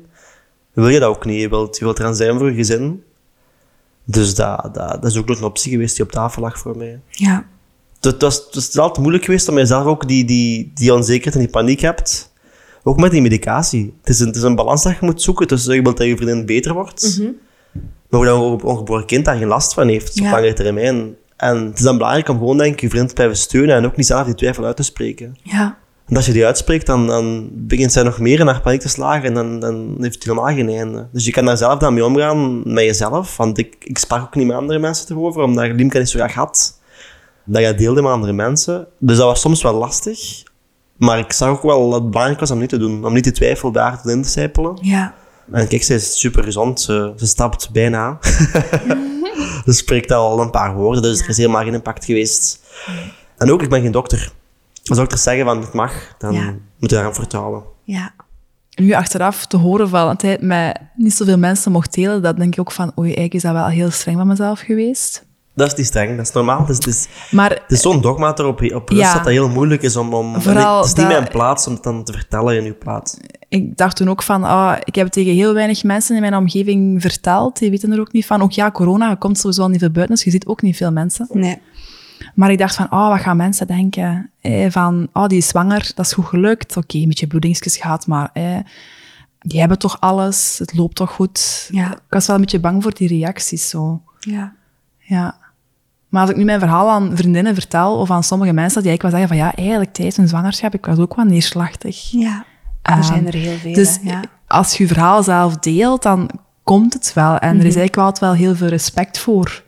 [0.74, 1.42] wil je dat ook niet.
[1.42, 3.04] Je wilt, je wilt er aan zijn voor je gezin.
[4.04, 6.78] Dus dat, dat, dat is ook nog een optie geweest die op tafel lag voor
[6.78, 7.00] mij.
[7.10, 7.46] Ja.
[8.00, 11.42] Het, was, het is altijd moeilijk geweest om jezelf ook die, die, die onzekerheid en
[11.42, 12.32] die paniek hebt.
[12.84, 13.94] Ook met die medicatie.
[14.00, 16.08] Het is een, het is een balans dat je moet zoeken tussen je wilt dat
[16.08, 17.22] je vriendin beter wordt,
[18.10, 21.16] maar ook dat een ongeboren kind daar geen last van heeft op langere termijn.
[21.38, 23.86] En het is dan belangrijk om gewoon denk ik, je vriend te blijven steunen en
[23.86, 25.38] ook niet zelf die twijfel uit te spreken.
[25.44, 25.78] Ja.
[26.10, 28.90] En als je die uitspreekt, dan, dan begint zij nog meer in haar paniek te
[28.90, 31.08] slagen en dan, dan heeft het helemaal geen einde.
[31.12, 33.38] Dus je kan daar zelf dan mee omgaan met jezelf.
[33.38, 36.20] Want ik, ik sprak ook niet met andere mensen erover, omdat je Limka niet zo
[36.20, 36.80] graag had.
[37.44, 38.88] Dat je deelde met andere mensen.
[39.00, 40.44] Dus dat was soms wel lastig.
[40.98, 43.06] Maar ik zag ook wel dat het belangrijk was om niet te doen.
[43.06, 44.78] Om niet die twijfel daar te in te sijpelen.
[44.82, 45.14] Ja.
[45.52, 46.82] En kijk, ze is super gezond.
[46.82, 48.18] Ze, ze stapt bijna.
[49.66, 52.60] ze spreekt al een paar woorden, dus er is helemaal geen impact geweest.
[53.38, 54.32] En ook, ik ben geen dokter.
[54.86, 56.46] Als dokters zeggen van het mag, dan Ja.
[56.80, 57.64] moet je daaraan vertrouwen.
[57.84, 58.14] Ja.
[58.76, 62.38] Nu achteraf te horen van dat hij het met niet zoveel mensen mocht delen, dat
[62.38, 65.26] denk ik ook van, oei, eigenlijk is dat wel heel streng van mezelf geweest.
[65.60, 66.60] Dat is niet streng, dat is normaal.
[66.60, 69.14] Het is, het is, Maar het is zo'n dogma erop op rust Ja.
[69.14, 70.14] dat dat heel moeilijk is om...
[70.14, 72.78] om Vooral het is niet dat- mijn plaats om het dan te vertellen in uw
[72.78, 73.18] plaats.
[73.50, 76.36] ik dacht toen ook van, ah, ik heb het tegen heel weinig mensen in mijn
[76.36, 77.60] omgeving verteld.
[77.60, 78.42] Die weten er ook niet van.
[78.42, 80.76] Ook ja, corona, je komt sowieso al niet veel buiten, dus je ziet ook niet
[80.78, 81.28] veel mensen.
[81.32, 81.62] Nee.
[82.36, 84.32] Maar ik dacht van, oh, wat gaan mensen denken?
[84.42, 86.78] Eh, van, oh, die is zwanger, dat is goed gelukt.
[86.78, 88.58] Oké, een beetje bloedingsjes gehad, maar eh,
[89.40, 91.68] die hebben toch alles, het loopt toch goed.
[91.72, 91.92] Ja.
[91.92, 94.02] Ik was wel een beetje bang voor die reacties, zo.
[94.20, 94.54] Ja.
[95.00, 95.38] Ja.
[96.10, 99.02] Maar als ik nu mijn verhaal aan vriendinnen vertel, of aan sommige mensen, die ik
[99.02, 102.12] wel zeggen van, ja, eigenlijk tijdens een zwangerschap, ik was ook wel neerslachtig.
[102.12, 102.46] Ja.
[102.82, 103.74] Er Ehm, zijn er heel veel.
[103.74, 104.22] Dus ja.
[104.48, 106.30] als je je verhaal zelf deelt, dan
[106.64, 107.38] komt het wel.
[107.38, 109.64] En er is eigenlijk wel altijd wel heel veel respect voor.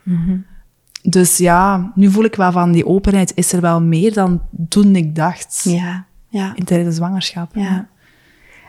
[1.03, 4.95] Dus ja, nu voel ik wel van die openheid is er wel meer dan toen
[4.95, 6.05] ik dacht Ja.
[6.27, 6.51] Ja.
[6.55, 7.55] in tijdens de zwangerschap.
[7.55, 7.87] Ja.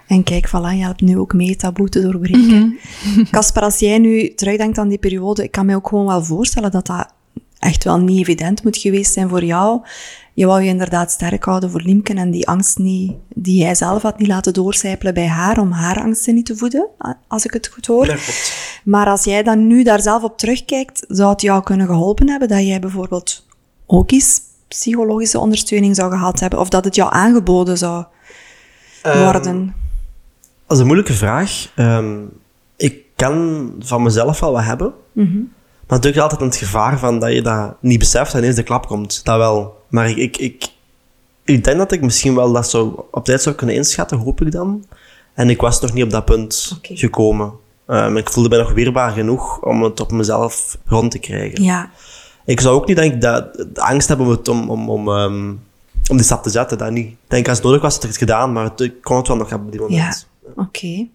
[0.06, 2.78] En kijk, voilà, je helpt nu ook mee taboe te doorbreken.
[3.30, 6.70] Casper, als jij nu terugdenkt aan die periode, ik kan me ook gewoon wel voorstellen
[6.70, 7.14] dat dat
[7.62, 9.80] echt wel niet evident moet geweest zijn voor jou.
[10.34, 14.02] Je wou je inderdaad sterk houden voor Liemken en die angst niet, die jij zelf
[14.02, 16.88] had niet laten doorcijpelen bij haar, om haar angsten niet te voeden,
[17.28, 18.18] als ik het goed hoor.
[18.84, 22.48] Maar als jij dan nu daar zelf op terugkijkt, zou het jou kunnen geholpen hebben
[22.48, 23.46] dat jij bijvoorbeeld
[23.86, 28.04] ook eens psychologische ondersteuning zou gehad hebben, of dat het jou aangeboden zou
[29.02, 29.74] worden?
[30.66, 31.72] Dat is een moeilijke vraag.
[31.76, 32.20] Ehm,
[32.76, 34.92] ik kan van mezelf wel wat hebben.
[35.86, 38.86] Maar natuurlijk altijd het gevaar van dat je dat niet beseft en ineens de klap
[38.86, 39.24] komt.
[39.24, 39.76] Dat wel.
[39.88, 40.68] Maar ik, ik, ik,
[41.44, 44.52] ik denk dat ik misschien wel dat zo op tijd zou kunnen inschatten, hoop ik
[44.52, 44.84] dan.
[45.34, 47.52] En ik was nog niet op dat punt gekomen.
[47.86, 51.62] Ehm, ik voelde me nog weerbaar genoeg om het op mezelf rond te krijgen.
[51.62, 51.90] Ja,
[52.44, 55.48] Ik zou ook niet denk dat, de angst hebben om, het, om, om, om, ehm,
[56.08, 56.78] om die stap te zetten.
[56.78, 57.06] Dat niet.
[57.06, 59.28] Ik denk als het nodig was, had ik het gedaan, maar het, ik kon het
[59.28, 60.28] wel nog hebben op die moment.
[60.56, 61.06] oké.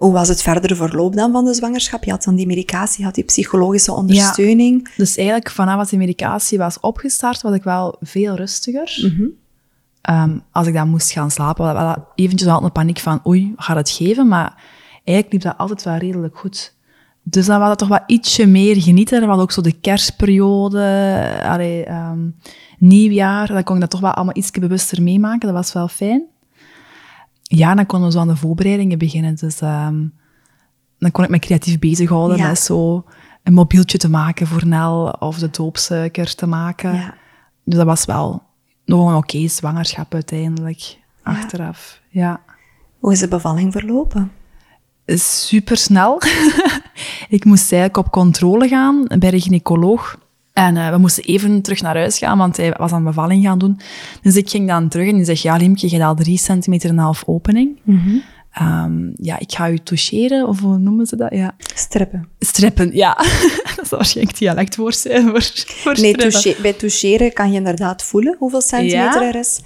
[0.00, 2.04] Hoe was het verdere verloop dan van de zwangerschap?
[2.04, 4.94] Je had dan die medicatie, je had die psychologische ondersteuning.
[4.96, 8.98] Dus eigenlijk vanaf als die medicatie was opgestart, was ik wel veel rustiger.
[9.02, 9.28] Mhm.
[10.00, 13.52] Ehm, als ik dan moest gaan slapen, was wel eventjes altijd een paniek van oei,
[13.56, 14.28] gaat het geven?
[14.28, 14.62] Maar
[15.04, 16.74] eigenlijk liep dat altijd wel redelijk goed.
[17.22, 19.22] Dus dan was het toch wel ietsje meer genieten.
[19.22, 22.28] Er was ook zo de kerstperiode, allee, ehm,
[22.78, 23.46] nieuwjaar.
[23.46, 25.48] Dan kon ik dat toch wel allemaal iets bewuster meemaken.
[25.48, 26.24] Dat was wel fijn.
[27.52, 29.34] Ja, dan konden we zo aan de voorbereidingen beginnen.
[29.34, 30.04] Dus ehm,
[30.98, 32.48] dan kon ik me creatief bezighouden Ja.
[32.48, 33.04] met zo
[33.42, 36.94] een mobieltje te maken voor Nel of de doopsuiker te maken.
[36.94, 37.14] Ja.
[37.64, 38.42] Dus dat was wel
[38.84, 42.00] nog een oké zwangerschap uiteindelijk, achteraf.
[42.08, 42.40] Ja.
[42.98, 44.32] Hoe is de bevalling verlopen?
[45.06, 46.22] Super snel.
[47.28, 50.18] ik moest eigenlijk op controle gaan bij de gynaecoloog.
[50.66, 53.58] En eh, we moesten even terug naar huis gaan, want hij was aan bevalling gaan
[53.58, 53.80] doen.
[54.22, 56.88] Dus ik ging dan terug en die zegt, ja Liemke, je hebt al drie centimeter
[56.90, 57.78] en een half opening.
[58.50, 61.34] Ehm, ja, ik ga u toucheren, of hoe noemen ze dat?
[61.34, 61.54] Ja.
[61.74, 62.28] Strippen.
[62.38, 63.14] Streppen, ja.
[63.76, 66.30] dat zal waarschijnlijk dialectwoord zijn voor, voor Nee, streppen.
[66.30, 69.28] touche- bij toucheren kan je inderdaad voelen hoeveel centimeter Ja?
[69.28, 69.60] er is.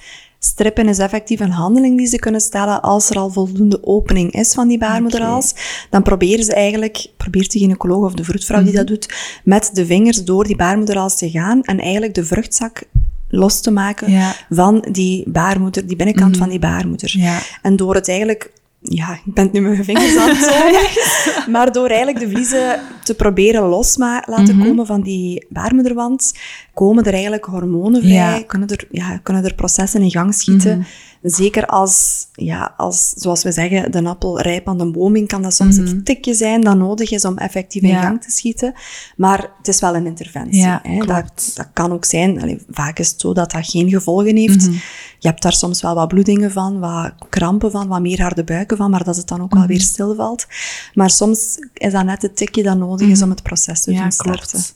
[0.45, 4.53] Strippen is effectief een handeling die ze kunnen stellen als er al voldoende opening is
[4.53, 5.55] van die baarmoederhals.
[5.91, 8.77] Dan proberen ze eigenlijk, probeert de gynaecoloog of de vroedvrouw die Mhm.
[8.77, 9.15] dat doet,
[9.45, 12.83] met de vingers door die baarmoederhals te gaan en eigenlijk de vruchtzak
[13.29, 14.29] los te maken Ja.
[14.29, 14.55] Mhm.
[14.55, 17.19] van die baarmoeder, die binnenkant van die baarmoeder.
[17.19, 17.39] Ja.
[17.63, 18.53] En door het eigenlijk,
[18.87, 22.81] ja, ik ben het nu mijn vingers aan het tonen, maar door eigenlijk de vliezen
[23.05, 24.67] te proberen los ma- laten Mhm.
[24.67, 26.35] komen van die baarmoederwand,
[26.75, 28.31] komen er eigenlijk hormonen vrij, Ja.
[28.37, 28.47] Mhm.
[28.47, 30.87] kunnen, er, ja, kunnen er processen in gang schieten.
[31.27, 35.43] Zeker als, ja, als, zoals we zeggen, de appel rijp aan de boom in, kan
[35.43, 37.97] dat soms een tikje zijn dat nodig is om effectief in Mhm.
[37.99, 38.03] Ja.
[38.05, 38.75] gang te schieten.
[39.17, 40.61] Maar het is wel een interventie.
[40.61, 40.99] Ja, hè.
[40.99, 44.61] Dat, dat kan ook zijn, allee, vaak is het zo dat dat geen gevolgen heeft.
[44.67, 44.73] Mhm.
[45.19, 48.77] Je hebt daar soms wel wat bloedingen van, wat krampen van, wat meer harde buiken
[48.77, 49.59] van, maar dat het dan ook Mhm.
[49.59, 50.47] wel weer stilvalt.
[50.95, 53.99] Maar soms is dat net het tikje dat nodig is om het proces te Mhm.
[53.99, 54.49] Ja, doen starten.
[54.49, 54.75] klopt.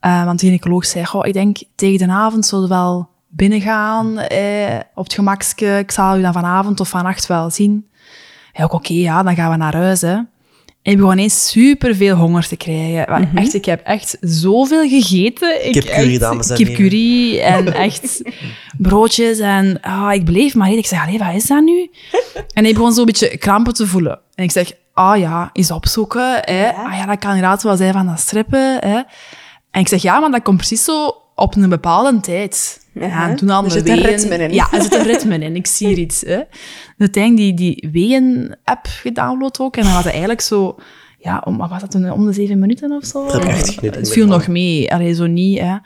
[0.00, 3.08] Eh, want de gynaecoloog zei, goh, ik denk tegen de avond zullen we wel
[3.38, 5.78] binnengaan eh, op het gemakske.
[5.78, 7.88] Ik zal u dan vanavond of vannacht wel zien.
[8.52, 10.00] Ja, ook oké, ja, dan gaan we naar huis.
[10.00, 10.12] Hè.
[10.82, 13.04] En ik begon ineens super veel honger te krijgen.
[13.10, 13.36] Maar Mhm.
[13.36, 15.66] echt, ik heb echt zoveel gegeten.
[15.66, 18.22] Ik Kipcurry, echt- dames en Kipcurry en echt
[18.78, 19.38] broodjes.
[19.38, 20.78] En ah, ik bleef maar eten.
[20.78, 21.90] Ik zeg, allee, wat is dat nu?
[22.52, 24.20] En ik begon zo'n beetje krampen te voelen.
[24.34, 26.38] En ik zeg, ah ja, eens opzoeken.
[26.40, 26.72] Hè.
[26.72, 28.76] Ah ja, dat kan inderdaad wel zijn van dat strippen.
[28.80, 29.00] Hè.
[29.70, 32.80] En ik zeg, ja, maar dat komt precies zo op een bepaalde tijd.
[32.92, 34.52] Ja, en toen al Er zit een ritme in.
[34.52, 35.56] Ja, er zit een ritme in.
[35.56, 36.20] Ik zie hier iets.
[36.20, 36.36] Hè.
[36.36, 36.46] Dus
[36.98, 39.76] uiteindelijk die, die weeën-app gedownload ook.
[39.76, 40.76] En dan was het eigenlijk zo...
[41.18, 42.10] Ja, om, wat was dat toen?
[42.10, 43.26] Om de zeven minuten of zo?
[43.26, 44.92] ik echt niet Het viel nog mee.
[44.92, 45.76] Allee, zo niet, hè.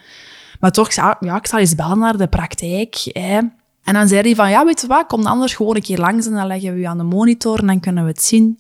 [0.60, 2.94] Maar toch, ik ja, ik zal eens bellen naar de praktijk.
[3.04, 3.38] Hè.
[3.84, 5.98] En dan zei hij van, ja, weet je wat, kom dan anders gewoon een keer
[5.98, 8.56] langs en dan leggen we u aan de monitor en dan kunnen we het zien.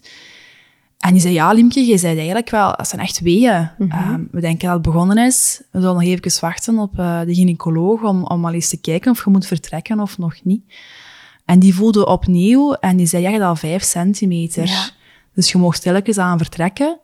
[1.02, 3.70] En die zei, ja, Liemke, je zei eigenlijk wel, dat zijn echt weeën.
[3.88, 5.62] Ehm, we denken dat het begonnen is.
[5.70, 9.10] We zullen nog even wachten op eh, de gynaecoloog om, om al eens te kijken
[9.10, 10.62] of je moet vertrekken of nog niet.
[11.44, 14.66] En die voelde opnieuw en die zei, ja, je hebt al vijf centimeter.
[14.66, 14.88] Ja.
[15.34, 16.98] Dus je mocht stilletjes aan vertrekken.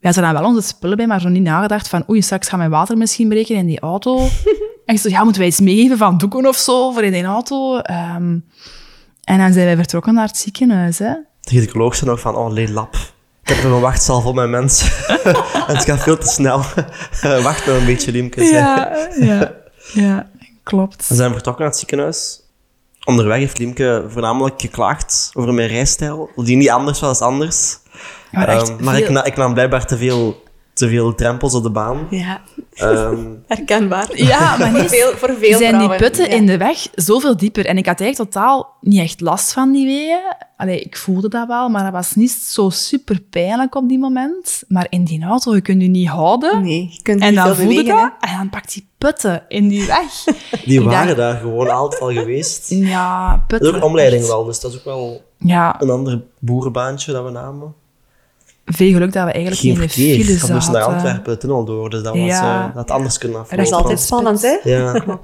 [0.00, 2.58] We hadden dan wel onze spullen bij, maar zo niet nagedacht van, oei, straks gaat
[2.58, 4.18] mijn water misschien breken in die auto.
[4.86, 7.24] en ik zo, ja, moeten wij iets meegeven van doeken of zo voor in die
[7.24, 7.78] auto?
[7.78, 8.38] Ehm,
[9.24, 11.12] en dan zijn wij vertrokken naar het ziekenhuis, hè.
[11.40, 13.14] De gynaecoloog zei nog van, oh, lap.
[13.46, 14.90] Ik heb een wachtzaal voor mijn mensen.
[15.68, 16.62] en het gaat veel te snel.
[17.42, 18.44] Wacht nog een beetje, Liemke.
[18.44, 19.52] Ja, ja,
[19.92, 20.30] ja,
[20.62, 21.08] klopt.
[21.08, 22.40] We zijn vertrokken naar het ziekenhuis.
[23.04, 27.78] Onderweg heeft Liemke voornamelijk geklaagd over mijn rijstijl, die niet anders was dan anders.
[28.30, 30.42] Maar Ehm, ik, na- ik nam blijkbaar te veel,
[30.76, 32.06] te veel drempels op de baan.
[32.10, 32.40] Ja,
[32.74, 34.16] Ehm, herkenbaar.
[34.16, 36.36] Ja, maar niet veel, voor veel zijn die putten Ja.
[36.36, 37.66] in de weg zoveel dieper.
[37.66, 40.20] En ik had eigenlijk totaal niet echt last van die weeën.
[40.56, 44.62] Allee, ik voelde dat wel, maar dat was niet zo super pijnlijk op die moment.
[44.68, 46.62] Maar in die auto, je kunt je niet houden.
[46.62, 48.00] Nee, je kunt En niet dan veel voelde bewegen.
[48.20, 48.30] dat.
[48.30, 50.24] En dan pakt die putten in die weg.
[50.64, 52.70] die waren dacht- daar gewoon altijd al geweest.
[52.70, 53.68] Ja, Dat putten.
[53.68, 54.30] is ook een omleiding echt.
[54.30, 57.74] wel, dus dat is ook wel Ja, een ander boerenbaantje dat we namen.
[58.66, 60.24] Veel geluk dat we eigenlijk Geen in de verkeer.
[60.24, 60.82] file We moesten naar.
[60.82, 62.68] Antwerpen de tunnel door, dus dat, was, Ja.
[62.68, 63.56] eh, dat anders kunnen aflopen.
[63.58, 64.56] Dat is altijd spannend, hè?
[64.70, 65.04] Ja.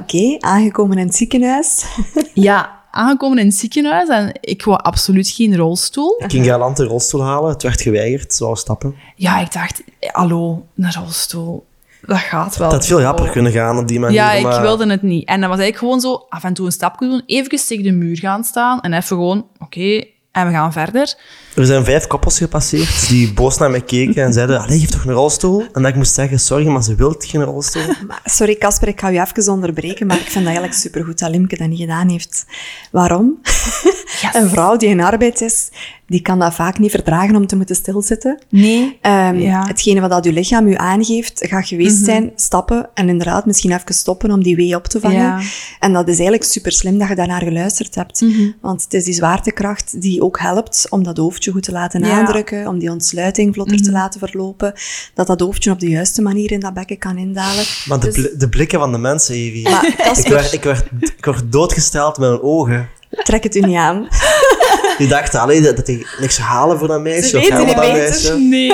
[0.00, 1.84] Oké, aangekomen in het ziekenhuis.
[2.34, 6.14] Ja, aangekomen in het ziekenhuis en ik wou absoluut geen rolstoel.
[6.18, 8.94] Ik ging galant een rolstoel halen, het werd geweigerd, zoals stappen.
[9.16, 11.64] Ja, ik dacht, eh, hallo, een rolstoel.
[12.06, 12.66] Dat gaat wel.
[12.68, 14.16] Het had veel rapper kunnen gaan op die manier.
[14.16, 15.28] Ja, ik maar wilde het niet.
[15.28, 17.92] En dat was eigenlijk gewoon zo, af en toe een stapje doen, even tegen de
[17.92, 21.14] muur gaan staan en even gewoon, oké, en we gaan verder.
[21.56, 25.04] Er zijn vijf koppels gepasseerd die boos naar mij keken en zeiden, allee, geef toch
[25.04, 25.60] een rolstoel?
[25.72, 27.82] En dat ik moest zeggen, sorry, maar ze wil geen rolstoel.
[28.06, 31.30] Maar, sorry, Casper, ik ga je even onderbreken, maar ik vind dat eigenlijk supergoed dat
[31.30, 32.46] Limke dat niet gedaan heeft.
[32.90, 33.38] Waarom?
[34.32, 35.68] Een vrouw die in arbeid is,
[36.06, 38.38] die kan dat vaak niet verdragen om te moeten stilzitten.
[38.48, 38.98] Nee.
[39.00, 39.58] Ehm, Ja.
[39.60, 39.68] Mhm.
[39.68, 43.94] Hetgene wat dat je lichaam je aangeeft, gaat geweest zijn, stappen en inderdaad misschien even
[43.94, 45.16] stoppen om die wee op te vangen.
[45.18, 45.40] Ja.
[45.80, 48.20] En dat is eigenlijk super slim dat je daarnaar geluisterd hebt.
[48.20, 48.50] Mhm.
[48.60, 52.06] Want het is die zwaartekracht die ook helpt om dat hoofdje goed te laten Ja.
[52.06, 52.16] Mhm.
[52.18, 54.72] aandrukken, om die ontsluiting vlotter te laten verlopen,
[55.14, 57.64] dat dat hoofdje op de juiste manier in dat bekken kan indalen.
[57.88, 59.62] Maar de, Dus- de blikken van de mensen, Evie.
[59.70, 59.86] Maar
[60.18, 60.84] ik, werd, ik, werd,
[61.16, 62.88] ik werd doodgesteld met mijn ogen.
[63.10, 64.08] trek het u niet aan.
[64.98, 67.28] Die dachten, allee, dat, dat die niks halen voor dat meisje.
[67.28, 68.38] Ze of weten niet meisje.
[68.38, 68.72] Nee.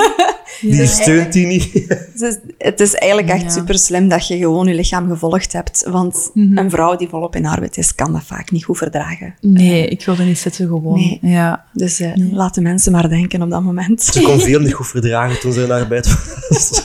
[0.61, 1.72] Die steunt die niet.
[2.20, 3.50] Dus het is eigenlijk echt Ja.
[3.50, 5.84] super slim dat je gewoon je lichaam gevolgd hebt.
[5.88, 6.59] Want Mhm.
[6.59, 9.34] een vrouw die volop in arbeid is, kan dat vaak niet goed verdragen.
[9.40, 10.94] Nee, ik wilde niet zitten gewoon.
[10.98, 11.18] Nee.
[11.22, 11.64] Ja.
[11.72, 14.03] Dus eh, laat de mensen maar denken op dat moment.
[14.03, 16.16] Ze kon veel niet goed verdragen toen ze in arbeid
[16.48, 16.84] was.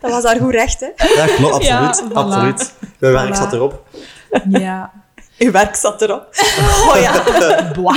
[0.00, 1.04] Dat was haar goed recht, hè?
[1.14, 2.10] Ja, klopt, Ja, absoluut.
[2.10, 2.14] voilà.
[2.14, 2.72] absoluut.
[2.98, 3.38] Mijn werk Voilà.
[3.38, 3.86] zat erop.
[4.48, 4.90] Ja.
[5.38, 6.26] Uw werk zat erop.
[6.88, 7.22] Oh ja.
[7.72, 7.96] Blah.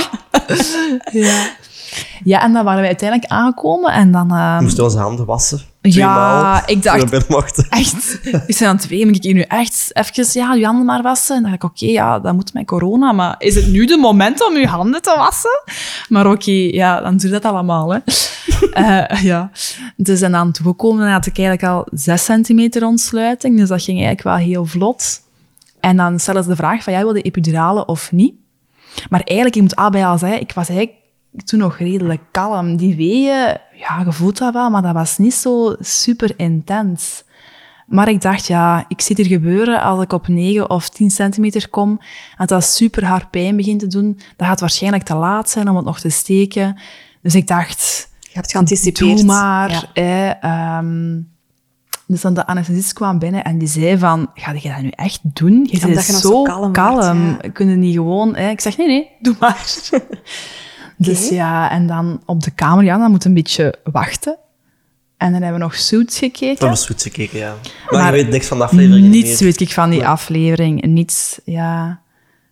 [1.12, 1.46] Ja.
[2.24, 4.28] Ja, en dan waren we uiteindelijk aangekomen en dan...
[4.28, 5.60] We moesten onze handen wassen.
[5.80, 7.68] Ja, ik dacht-.
[7.68, 8.20] Echt.
[8.46, 11.36] Ik zei aan twee, moet ik hier nu echt even ja, je handen maar wassen?
[11.36, 13.96] En dan dacht ik, oké, ja, dat moet met corona, maar is het nu de
[13.96, 15.62] moment om je handen te wassen?
[16.08, 17.98] Maar oké, ja, dan doe je dat allemaal, hè.
[18.72, 19.50] Eh, ja.
[19.96, 23.98] Dus en dan toegekomen, dan had ik eigenlijk al zes centimeter ontsluiting, dus dat ging
[23.98, 25.20] eigenlijk wel heel vlot.
[25.80, 28.34] En dan stellen ze de vraag van, jij wil de epidurale of niet?
[29.08, 30.98] Maar eigenlijk, ik moet allebei al zeggen, ik was eigenlijk
[31.44, 32.76] toen nog redelijk kalm.
[32.76, 37.24] Die weeën, ja, je voelt dat wel, maar dat was niet zo super intens.
[37.86, 41.68] Maar ik dacht, ja, ik zie hier gebeuren als ik op 9 of 10 centimeter
[41.68, 42.00] kom
[42.36, 44.20] en dat super hard pijn begint te doen.
[44.36, 46.80] Dat gaat waarschijnlijk te laat zijn om het nog te steken.
[47.22, 49.16] Dus ik dacht, Je hebt geanticipeerd.
[49.16, 49.90] doe maar.
[49.92, 50.40] Ja.
[50.40, 51.20] Ehm.
[52.06, 55.20] dus dan de anesthesist kwam binnen en die zei van, ga je dat nu echt
[55.22, 55.68] doen?
[55.70, 56.94] Je bent zo zo kalm kalm.
[56.94, 57.50] wordt, ja.
[57.50, 58.36] Kunnen niet gewoon...
[58.36, 58.50] Hè?
[58.50, 59.66] Ik zeg, nee, nee, doe maar.
[60.98, 64.36] Dus ja, en dan op de kamer, ja, dan moet een beetje wachten.
[65.16, 66.58] En dan hebben we nog Suits We gekeken.
[66.58, 67.54] hebben goed gekeken, ja.
[67.90, 69.38] Maar, Maar je weet niks van de aflevering Niets meer.
[69.50, 70.82] weet ik van die aflevering.
[70.86, 72.00] Niets, ja.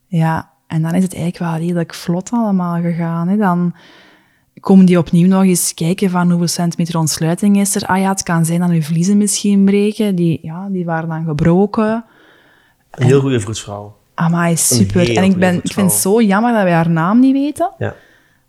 [0.06, 3.28] Ja, en dan is het eigenlijk wel redelijk vlot allemaal gegaan.
[3.28, 3.36] Hè.
[3.36, 3.74] Dan
[4.60, 7.86] komen die opnieuw nog eens kijken van hoeveel centimeter ontsluiting is er.
[7.86, 10.14] Ah ja, het kan zijn dat uw vliezen misschien breken.
[10.14, 12.04] Die, ja, die waren dan gebroken.
[12.90, 13.96] Een heel goede vroedvrouw.
[14.14, 15.16] Amai, super.
[15.16, 17.70] En ik, ben, ik vind het zo jammer dat wij haar naam niet weten.
[17.78, 17.94] Ja.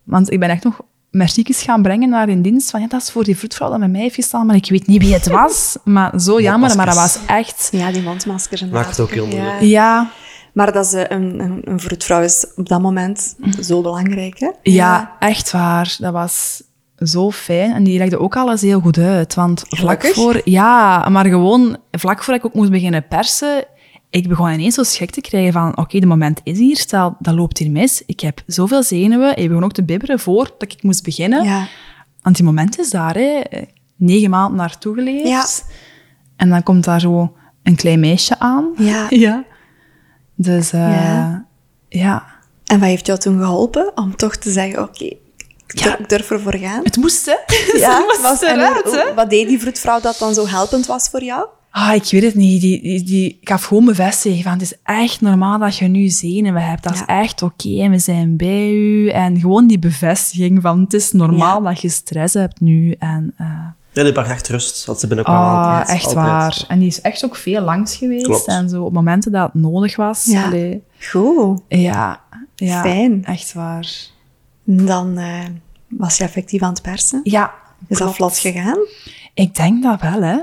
[0.08, 0.82] Want ik ben echt nog
[1.12, 2.70] merciekjes gaan brengen naar in dienst.
[2.70, 4.88] Van ja, dat is voor die vroedvrouw dat met mij heeft gestaan, maar ik weet
[4.88, 5.78] niet wie het was.
[5.84, 7.70] Maar zo jammer, maar dat was echt...
[7.72, 9.60] Ja, die mondmaskers en Maakt het ook heel moeilijk.
[9.60, 9.68] Ja.
[9.68, 10.12] Ja,
[10.54, 14.50] Maar dat eh, een, een, een vroedvrouw is op dat moment zo belangrijk, hè?
[14.62, 15.96] ja, echt waar.
[16.00, 16.64] Dat was
[16.98, 17.72] zo fijn.
[17.74, 19.34] En die legde ook alles heel goed uit.
[19.34, 20.14] Want vlak Gelukkig.
[20.14, 20.42] voor...
[20.44, 23.66] Ja, maar gewoon vlak voor ik ook moest beginnen persen...
[24.18, 25.78] Ik begon ineens zo schrik te krijgen van...
[25.78, 26.78] Oké, de moment is hier.
[26.78, 28.04] Stel, dat loopt hier mis.
[28.06, 29.38] Ik heb zoveel zenuwen.
[29.38, 31.44] Ik begon ook te bibberen voordat ik moest beginnen.
[31.44, 31.68] Ja.
[32.22, 33.42] Want die moment is daar, hè.
[33.96, 35.28] Negen maanden naartoe geleefd.
[35.28, 35.46] Ja.
[36.36, 38.66] En dan komt daar zo een klein meisje aan.
[38.78, 39.06] Ja.
[39.26, 39.44] ja.
[40.36, 41.46] Dus, eh, Ja.
[41.90, 42.26] ja.
[42.66, 46.32] En wat heeft jou toen geholpen om toch te zeggen, oké, ik durf, ik durf
[46.32, 46.80] ervoor gaan?
[46.84, 47.36] Het moest, hè?
[47.80, 50.86] Ja, Het moest was, en eruit, hoe- wat deed die vroedvrouw dat dan zo helpend
[50.86, 51.48] was voor jou?
[51.80, 52.62] Ah, ik weet het niet.
[52.62, 56.66] Die, die, die gaf gewoon bevestiging van het is echt normaal dat je nu zenuwen
[56.66, 56.84] hebt.
[56.84, 59.10] Dat is echt oké en we zijn bij u.
[59.10, 61.70] En gewoon die bevestiging van het is normaal Ja.
[61.70, 62.92] dat je stress hebt nu.
[63.00, 63.48] En, eh,
[63.94, 64.86] Ja, die bracht echt rust.
[64.86, 65.88] Dat ze binnenkwam ah, altijd.
[65.98, 66.26] echt altijd.
[66.26, 66.64] waar.
[66.68, 68.26] En die is echt ook veel langs geweest.
[68.26, 68.48] Klopt.
[68.48, 70.26] En zo op momenten dat het nodig was.
[70.26, 70.46] Ja.
[70.46, 71.62] Allee, Goed.
[71.68, 72.22] ja,
[72.56, 72.82] ja.
[72.82, 73.26] Fijn.
[73.26, 73.88] Echt waar.
[74.64, 75.44] Dan eh,
[75.88, 77.20] was je effectief aan het persen.
[77.24, 77.54] Ja,
[77.88, 78.16] Is dat klopt.
[78.16, 78.78] vlot gegaan?
[79.34, 80.38] Ik denk dat wel, hè.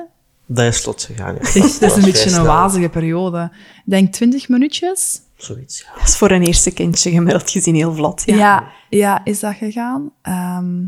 [0.47, 1.41] Dat is slot gegaan, ja.
[1.47, 3.51] Het is, een beetje een wazige periode.
[3.77, 5.21] Ik denk 20 minuutjes.
[5.37, 5.99] Zoiets, ja.
[5.99, 8.23] Dat is voor een eerste kindje gemiddeld gezien heel vlot.
[8.27, 8.37] Ja.
[8.37, 10.11] Ja, ja, is dat gegaan?
[10.23, 10.85] Ehm,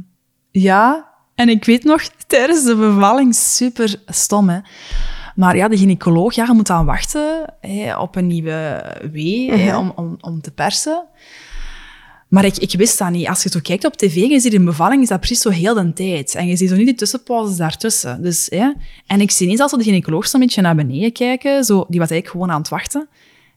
[0.50, 4.58] ja, en ik weet nog, tijdens de bevalling, super stom, hè.
[5.34, 9.76] Maar ja, de gynaecoloog, ja, je moet dan wachten hè, op een nieuwe wee hè,
[9.76, 11.06] om, om, om te persen.
[12.28, 13.28] Maar ik, ik wist dat niet.
[13.28, 15.74] Als je zo kijkt op tv je ziet een bevalling, is dat precies zo heel
[15.74, 16.34] de tijd.
[16.34, 18.22] En je ziet zo niet die tussenpauzes daartussen.
[18.22, 18.72] Dus, hè.
[19.06, 21.64] En ik zie niet als de gynaecoloog zo een beetje naar beneden kijken.
[21.64, 23.08] Zo, die was eigenlijk gewoon aan het wachten.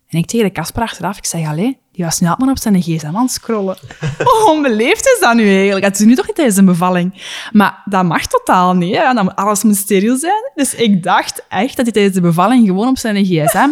[0.10, 2.82] En ik tegen de Kasper achteraf, ik zeg, allee, die was nu allemaal op zijn
[2.82, 3.78] gsm aan het scrollen.
[4.18, 5.86] Hoe onbeleefd is dat nu eigenlijk?
[5.86, 7.24] Het is nu toch niet tijdens een bevalling?
[7.52, 9.14] Maar dat mag totaal niet, hè.
[9.14, 10.52] Dan moet alles moet steriel zijn.
[10.56, 13.70] Dus ik dacht echt dat hij tijdens de bevalling gewoon op zijn gsm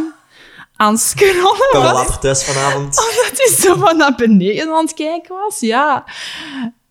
[0.77, 1.93] aan het scrollen was.
[1.93, 2.95] later thuis vanavond.
[3.29, 6.03] Dat hij zo van naar beneden aan het kijken was, ja.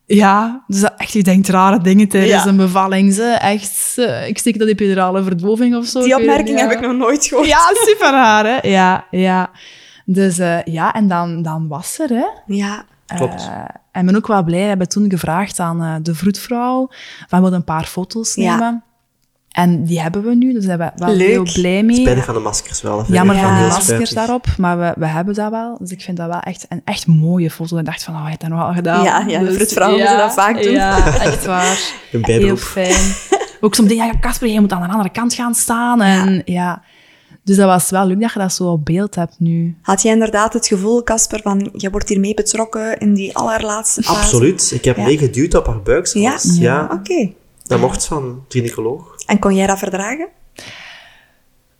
[0.07, 2.47] Ja, dus dat, echt, je denkt rare dingen tijdens Ja.
[2.47, 3.12] een bevalling.
[3.14, 3.22] Ze.
[3.24, 6.01] Echt, ik steek dat epidurale verdoving of zo.
[6.03, 7.49] Die opmerking heb ik nog nooit gehoord.
[7.49, 8.68] Ja, super raar, hè?
[8.68, 9.51] Ja, ja.
[10.05, 12.26] Dus eh, ja, en dan, dan was er, hè.
[12.47, 12.84] Ja.
[13.16, 13.43] Klopt.
[13.43, 14.61] Eh, en ik ben ook wel blij.
[14.61, 16.89] We hebben toen gevraagd aan eh, de vroedvrouw
[17.28, 18.82] van we een paar foto's Ja.
[19.57, 21.29] En die hebben we nu, dus daar zijn we wel Leuk.
[21.29, 21.97] heel blij mee.
[22.01, 23.05] Spijtig van de maskers wel.
[23.09, 23.57] Jammer ik van Ja.
[23.57, 25.77] die heel maskers daarop, maar we, we hebben dat wel.
[25.81, 27.79] Dus ik vind dat wel echt een echt mooie foto.
[27.79, 29.05] Ik dacht van, oh, je hebt dat nog wel gedaan.
[29.05, 30.73] Ja, ja, de Dus vroedvrouwen moeten dat vaak doen.
[30.73, 31.79] Ja, echt waar.
[32.13, 33.15] Een Heel fijn.
[33.61, 36.01] Ook soms denk ik, ja, Casper, je moet aan de andere kant gaan staan.
[36.03, 36.83] En ja.
[37.45, 39.77] Dus dat was wel leuk dat je dat zo op beeld hebt nu.
[39.83, 44.19] Had je inderdaad het gevoel, Casper, van je wordt hiermee betrokken in die allerlaatste fase?
[44.19, 44.71] Absoluut.
[44.75, 45.05] Ik heb Ja.
[45.05, 46.39] meegeduwd op haar buik Ja?
[46.43, 46.89] Ja.
[46.93, 47.33] Oké.
[47.67, 49.14] Dat mocht van de gynaecoloog.
[49.27, 50.29] En kon jij dat verdragen?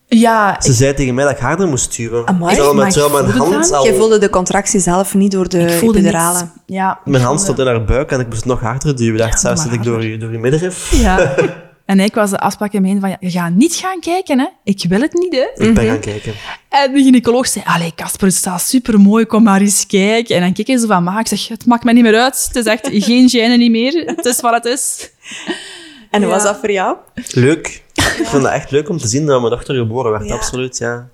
[0.09, 2.27] Ja, Ze zei tegen mij dat ik harder moest duwen.
[2.27, 2.73] Amai.
[2.75, 3.85] Maar ik terwijl mijn hand al...
[3.87, 6.49] Je voelde de contractie zelf niet door de ik voelde epidurale.
[6.67, 9.13] Ja, Mijn hand voelde- stond in haar buik en ik moest nog harder duwen.
[9.15, 10.93] Ik dacht, zelfs maar zit ik door je, door je middenrif.
[10.93, 11.35] Ja.
[11.87, 14.47] En ik was de afspraak in mijn van, ja, je gaat niet gaan kijken, hè.
[14.65, 15.41] Ik wil het niet, hè.
[15.55, 15.75] Ik Mhm.
[15.75, 16.33] ben gaan kijken.
[16.69, 20.35] En de gynaecoloog zei, allee, Casper, het staat supermooi, kom maar eens kijken.
[20.37, 22.45] En dan keek hij zo van, ma, ik zeg, het maakt me niet meer uit.
[22.47, 24.03] Het is echt geen gêne niet meer.
[24.17, 25.11] Het is wat het is.
[26.11, 26.37] En hoe Ja.
[26.37, 26.97] was dat voor jou?
[27.31, 27.83] Leuk.
[27.95, 30.25] Ik vond het echt leuk om te zien dat mijn dochter geboren werd.
[30.27, 30.35] Ja.
[30.35, 31.09] Absoluut, ja.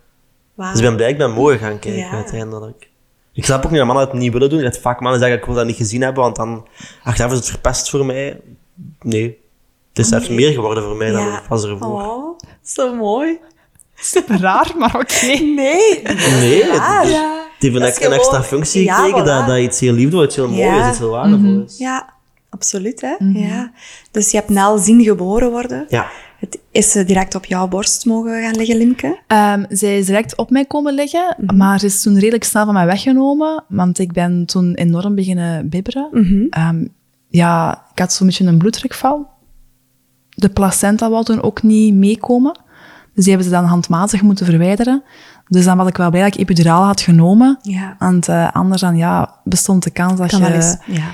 [0.57, 2.11] Dus ik ben blij, ik ben mooi gaan kijken Ja.
[2.11, 2.91] uiteindelijk.
[3.33, 4.63] Ik snap ook niet dat mannen het niet willen doen.
[4.63, 6.67] Dat vaak mannen zeggen, ik wil dat niet gezien hebben, want dan
[7.03, 8.41] achteraf is het verpest voor mij.
[9.01, 9.39] Nee.
[9.89, 12.03] Het is zelfs meer geworden voor mij dan het was ervoor.
[12.03, 13.39] Oh, zo mooi.
[13.95, 15.27] Super raar, maar oké.
[15.27, 16.03] Nee.
[16.03, 17.03] Nee, het, waar.
[17.03, 17.11] het
[17.59, 19.47] heeft een, Dat is ex- een extra functie Ja, gekregen, dat, voilà.
[19.47, 20.83] dat iets heel liefdevol, iets heel mooi Ja.
[20.85, 21.79] is, iets heel waardevol is.
[21.79, 22.13] Ja,
[22.53, 23.01] absoluut.
[23.01, 23.15] Hè?
[23.33, 23.73] ja.
[24.11, 25.87] Dus je hebt Nel zien geboren worden.
[25.89, 26.07] Ja.
[26.39, 29.19] Het is ze direct op jouw borst mogen gaan liggen, Limke?
[29.27, 32.75] Ehm, zij is direct op mij komen liggen, maar ze is toen redelijk snel van
[32.75, 36.09] mij weggenomen, want ik ben toen enorm beginnen bibberen.
[36.51, 36.87] Ehm,
[37.29, 39.31] ja, ik had zo'n beetje een bloeddrukval.
[40.29, 42.61] De placenta wou toen ook niet meekomen.
[43.15, 45.03] Dus die hebben ze dan handmatig moeten verwijderen.
[45.49, 47.59] Dus dan was ik wel blij dat ik epiduraal had genomen.
[47.63, 47.97] Ja.
[47.99, 50.77] Want eh, anders dan, ja, bestond de kans dat Kan je wel eens.
[50.87, 51.11] Ja.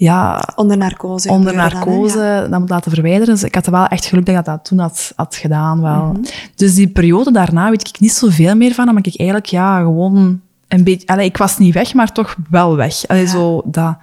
[0.00, 1.28] Ja, Onder narcose.
[1.28, 2.46] onder dan, narcose Ja.
[2.46, 3.34] dat moet laten verwijderen.
[3.34, 5.82] Dus ik had er wel echt geluk dat ik dat toen had, had gedaan.
[5.82, 6.04] Wel.
[6.04, 6.22] Mhm.
[6.54, 8.88] Dus die periode daarna weet ik niet zoveel meer van.
[8.88, 11.06] Omdat ik eigenlijk ja, gewoon een beetje...
[11.06, 13.06] Allee, ik was niet weg, maar toch wel weg.
[13.06, 13.28] Allee, Ja.
[13.30, 13.96] zo, dat.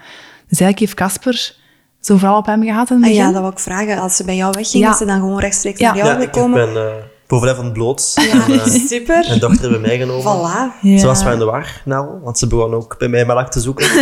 [0.47, 1.55] Dus eigenlijk heeft Casper
[1.99, 3.97] zo vooral op hem gehad in het Ah, ja, dat wil ik vragen.
[3.99, 4.89] Als ze bij jou wegging, Ja.
[4.91, 5.87] is ze dan gewoon rechtstreeks Ja.
[5.87, 6.73] naar jou Ja, ik gekomen?
[6.73, 6.91] ben uh,
[7.27, 8.13] bovenlijf bloot.
[8.31, 9.25] En, eh, Super.
[9.27, 10.21] mijn dochter bij mij genomen.
[10.23, 10.81] Voilà.
[10.81, 10.97] Ja.
[10.97, 13.59] Ze was wel in de war, Nel, want ze begon ook bij mij melk te
[13.59, 13.87] zoeken.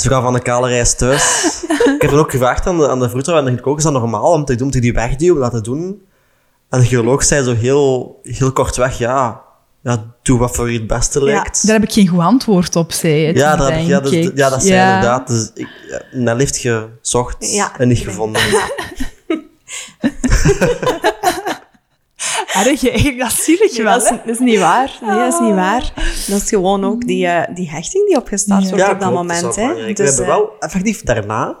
[0.00, 1.24] ze kwam van de kale reis thuis.
[1.96, 3.92] Ik heb dan ook gevraagd aan de, aan de vroedvrouw en de gynaecoloog, is dat
[3.92, 6.02] normaal om te doen, moet ik die wegduwen, laten doen?
[6.70, 9.40] En de gynaecoloog zei zo heel, heel kortweg, ja,
[9.82, 11.66] ja, doe wat voor je het beste lijkt.
[11.66, 14.36] Daar heb ik geen goed antwoord op, zei het, Ja, dat, heb ik- ja, ik.
[14.36, 14.94] ja, dat zei Ja.
[14.94, 15.26] inderdaad.
[15.26, 15.68] Dus ik,
[16.12, 17.36] ja, heeft gezocht
[17.78, 18.42] en niet gevonden.
[22.54, 24.98] Erg, eigenlijk, dat is zielig Nee, wel, dat, is, dat niet waar.
[25.06, 25.92] Nee, dat is niet waar.
[26.28, 29.56] Dat is gewoon ook die, eh, die hechting die opgestart wordt op dat klopt, moment.
[29.56, 29.74] hè.
[29.74, 31.56] Dus, We hebben eh, wel effectief daarna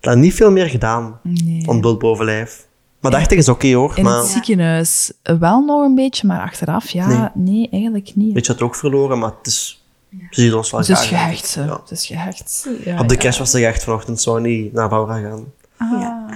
[0.00, 1.20] dan niet veel meer gedaan.
[1.22, 1.62] Nee.
[1.66, 2.66] Ontbloot bovenlijf.
[3.00, 3.92] Maar de hechting is oké hoor.
[3.96, 7.28] In maar het ziekenhuis wel nog een beetje, maar achteraf, ja, Nee.
[7.34, 8.28] nee, eigenlijk niet.
[8.28, 9.84] Een beetje het ook verloren, maar het is
[10.30, 11.08] Ze ziet ons wel Het is graag.
[11.22, 11.64] gehecht, hè.
[11.64, 11.80] Ja.
[11.80, 12.68] Het is gehecht.
[12.84, 13.20] Ja, Op de ja.
[13.20, 15.44] cash was ze gehecht vanochtend, zou niet naar Laura gaan.
[15.76, 16.00] Ah.
[16.00, 16.26] Ja.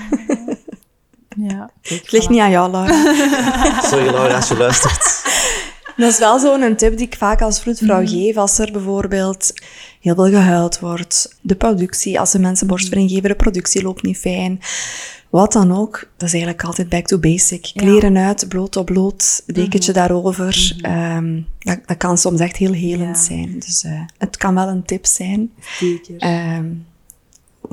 [1.37, 1.71] Ja.
[1.83, 2.93] Het ligt niet aan jou, Laura.
[3.91, 5.21] Sorry Laura, als je luistert.
[5.97, 8.37] Dat is wel zo'n tip die ik vaak als vroedvrouw geef.
[8.37, 9.53] Als er bijvoorbeeld
[10.01, 14.19] heel veel gehuild wordt, de productie, als ze mensen borstvoeding geven, de productie loopt niet
[14.19, 14.61] fijn.
[15.31, 17.71] Wat dan ook, dat is eigenlijk altijd back to basic.
[17.75, 20.77] Kleren uit, bloot op bloot, dekentje daarover.
[20.81, 23.23] Ehm, dat, dat kan soms echt heel helend Ja.
[23.23, 23.59] zijn.
[23.59, 25.51] Dus eh, het kan wel een tip zijn.
[25.79, 26.17] Zeker.
[26.19, 26.67] Ehm,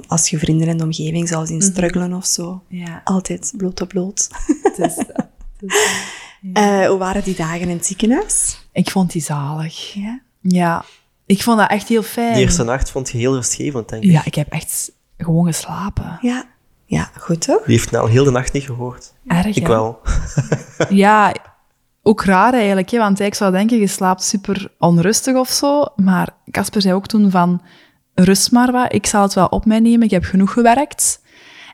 [0.07, 2.63] als je vrienden in de omgeving zou zien struggelen of zo.
[2.67, 4.27] Ja, Altijd bloot op bloot.
[4.63, 5.07] het is dat.
[5.07, 5.27] Het
[5.61, 5.87] is dat.
[6.53, 8.65] Eh, hoe waren die dagen in het ziekenhuis?
[8.71, 9.93] Ik vond die zalig.
[9.93, 10.21] Ja.
[10.41, 10.85] Ja,
[11.25, 12.33] ik vond dat echt heel fijn.
[12.33, 14.11] De eerste nacht vond je heel rustgevend, denk ik.
[14.11, 16.17] Ja, ik heb echt gewoon geslapen.
[16.21, 16.43] Ja.
[16.85, 17.63] Ja, goed toch?
[17.65, 19.13] Die heeft nou al heel de nacht niet gehoord.
[19.27, 19.67] Erg, Ik hè?
[19.67, 19.99] wel.
[20.89, 21.35] Ja,
[22.03, 22.97] ook raar eigenlijk, hè?
[22.97, 25.85] want ik zou denken, je slaapt super onrustig of zo.
[25.95, 27.61] Maar Casper zei ook toen van,
[28.23, 31.21] rust maar wat, ik zal het wel op mij nemen, ik heb genoeg gewerkt.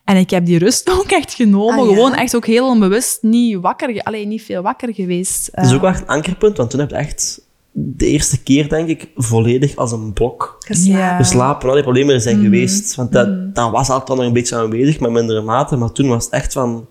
[0.04, 1.94] En ik heb die rust ook echt genomen, Ah, ja?
[1.96, 5.50] gewoon echt ook heel onbewust, niet wakker, alleen niet veel wakker geweest.
[5.54, 7.42] Dat is Eh, ook wel echt een ankerpunt, want toen heb je echt
[7.72, 11.00] de eerste keer, denk ik, volledig als een blok Geslapen.
[11.02, 11.16] Ja.
[11.18, 11.68] geslapen.
[11.68, 12.30] Al die problemen er Mhm.
[12.30, 12.96] zijn geweest.
[12.96, 15.76] Want dat, dan was altijd nog een beetje aanwezig, maar mindere mate.
[15.76, 16.86] Maar toen was het echt van...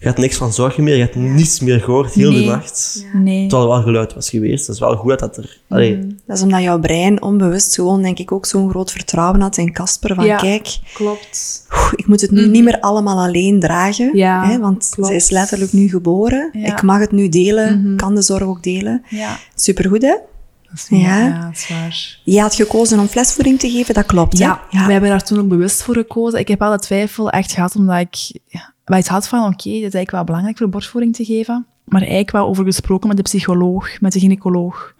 [0.00, 2.40] Je had niks van zorgen meer, je hebt niets meer gehoord, heel Nee.
[2.44, 3.04] de nacht.
[3.12, 3.46] Nee.
[3.48, 4.66] Terwijl er wel geluid was geweest.
[4.66, 5.58] Het is wel goed dat dat er...
[5.68, 9.56] Allee, Dat is omdat jouw brein onbewust gewoon, denk ik, ook zo'n groot vertrouwen had
[9.56, 10.14] in Casper.
[10.14, 10.36] Van Ja.
[10.36, 11.66] kijk, Klopt.
[11.96, 14.06] ik moet het nu niet meer allemaal alleen dragen.
[14.06, 14.16] Mhm.
[14.16, 15.08] Ja, hè, want klopt.
[15.08, 16.50] zij is letterlijk nu geboren.
[16.52, 16.58] Ja.
[16.60, 16.70] Mhm.
[16.70, 19.02] Ik mag het nu delen, kan de zorg ook delen.
[19.08, 20.14] Ja, Supergoed, hè?
[20.62, 21.00] dat is waar.
[21.00, 21.26] Ja.
[21.26, 22.18] Ja, dat is waar.
[22.24, 24.86] Je had gekozen om flesvoeding te geven, dat klopt, Ja, hè?
[24.86, 26.38] we hebben daar toen ook bewust voor gekozen.
[26.38, 28.40] Ik heb wel de twijfel echt gehad, omdat ik
[28.88, 31.66] wel iets had van, oké, dit is eigenlijk wel belangrijk voor borstvoeding te geven.
[31.84, 34.94] Maar eigenlijk wel over gesproken met de psycholoog, met de gynaecoloog,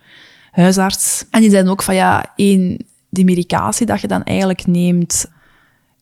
[0.50, 1.24] huisarts.
[1.30, 5.26] En die zeiden ook van, ja, één, die medicatie dat je dan eigenlijk neemt,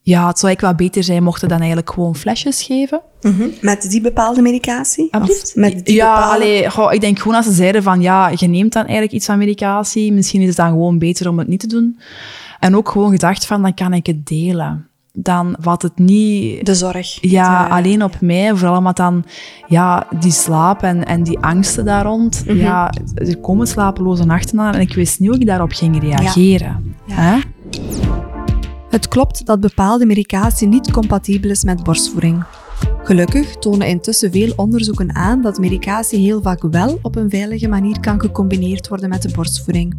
[0.02, 3.00] ja, het zou eigenlijk wel beter zijn mochten dan eigenlijk gewoon flesjes geven.
[3.20, 3.48] Mhm.
[3.60, 5.12] Met die bepaalde medicatie?
[5.12, 6.34] Of Met die ja, bepaalde...
[6.34, 9.26] allee, goh, ik denk gewoon als ze zeiden van ja, je neemt dan eigenlijk iets
[9.26, 11.98] van medicatie, misschien is het dan gewoon beter om het niet te doen.
[12.60, 14.88] En ook gewoon gedacht van, dan kan ik het delen.
[15.18, 17.18] Dan valt het niet De zorg.
[17.20, 19.24] ja, alleen op mij, vooral omdat dan
[19.66, 22.42] ja, die slaap en, en die angsten daar rond.
[22.46, 26.94] Ja, er komen slapeloze nachten aan en ik wist niet hoe ik daarop ging reageren.
[27.10, 27.38] Hè?
[28.90, 32.44] Het klopt dat bepaalde medicatie niet compatibel is met borstvoeding.
[33.02, 38.00] Gelukkig tonen intussen veel onderzoeken aan dat medicatie heel vaak wel op een veilige manier
[38.00, 39.94] kan gecombineerd worden met de borstvoeding.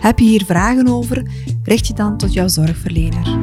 [0.00, 1.30] Heb je hier vragen over?
[1.62, 3.38] Richt je dan tot jouw zorgverlener.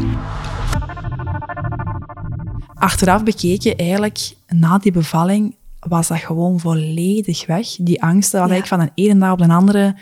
[2.80, 7.68] Achteraf bekeken, eigenlijk na die bevalling, was dat gewoon volledig weg.
[7.80, 8.54] Die angsten had Ja.
[8.56, 9.96] eigenlijk van de ene dag op de andere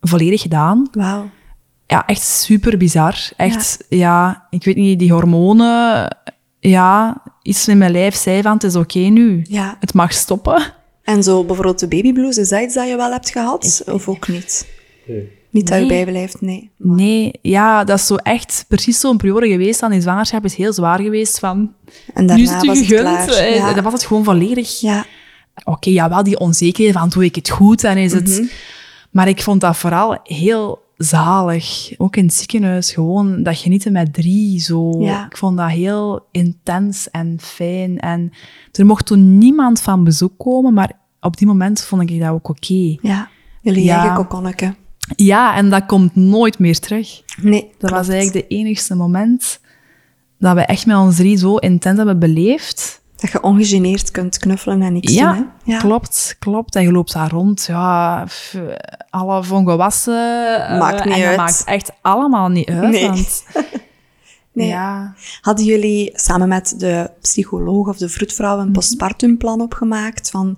[0.00, 0.88] volledig gedaan.
[0.92, 1.30] Wauw.
[1.86, 3.30] Ja, echt super bizar.
[3.36, 4.46] Echt, ja.
[4.50, 6.16] ik weet niet, die hormonen,
[6.60, 9.44] ja, iets in mijn lijf zei van, het is oké nu.
[9.48, 9.76] Ja.
[9.80, 10.62] Het mag stoppen.
[11.02, 13.82] En zo bijvoorbeeld de babyblues, is dat iets dat je wel hebt gehad?
[13.86, 14.66] Of ook niet?
[15.52, 16.04] Niet dat je Nee.
[16.04, 16.70] bijblijft, nee.
[16.76, 19.80] Nee, ja, dat is zo echt precies zo'n periode geweest.
[19.80, 21.72] Dan die zwangerschap is heel zwaar geweest van,
[22.14, 23.28] En nu daarna is het was het klaar.
[23.28, 23.72] Eh, Ja.
[23.72, 24.80] Dat was het gewoon volledig.
[24.80, 25.04] ja.
[25.64, 28.52] Oké, ja, wel die onzekerheid van, doe ik het goed en is het...
[29.10, 31.90] Maar ik vond dat vooral heel zalig.
[31.98, 34.60] Ook in het ziekenhuis, gewoon dat genieten met drie.
[34.60, 35.00] Zo.
[35.02, 35.26] Ja.
[35.26, 37.98] Ik vond dat heel intens en fijn.
[37.98, 38.32] En
[38.72, 42.48] er mocht toen niemand van bezoek komen, maar op die moment vond ik dat ook
[42.48, 42.96] oké.
[43.02, 43.28] ja.
[43.62, 43.98] Jullie Ja.
[43.98, 44.74] eigen kokonneke.
[45.16, 47.22] Ja, en dat komt nooit meer terug.
[47.40, 49.60] Nee, Dat was eigenlijk de enigste moment
[50.38, 53.00] dat we echt met ons drie zo intens hebben beleefd.
[53.16, 55.42] Dat je ongegeneerd kunt knuffelen en niks doen, hè?
[55.64, 56.74] Ja, klopt, klopt.
[56.76, 58.56] En je loopt daar rond, ja, f-
[59.10, 60.56] alle vongewassen.
[60.68, 61.36] eh, Maakt niet en uit.
[61.36, 62.90] maakt echt allemaal niet uit.
[62.90, 63.08] Nee.
[63.08, 63.44] Want,
[64.52, 64.68] Nee.
[64.68, 68.66] Ja, Hadden jullie samen met de psycholoog of de vroedvrouw Mhm.
[68.66, 70.30] een postpartumplan opgemaakt?
[70.30, 70.56] Van,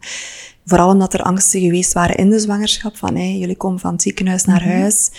[0.67, 2.97] vooral omdat er angsten geweest waren in de zwangerschap.
[2.97, 4.71] Van, hey, jullie komen van het ziekenhuis naar Mhm.
[4.71, 5.11] huis.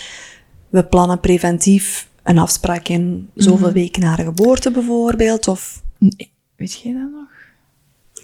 [0.68, 3.44] We plannen preventief een afspraak in Mhm.
[3.48, 5.48] zoveel weken na de geboorte bijvoorbeeld.
[5.48, 7.24] Of, Nee, weet jij dat nog?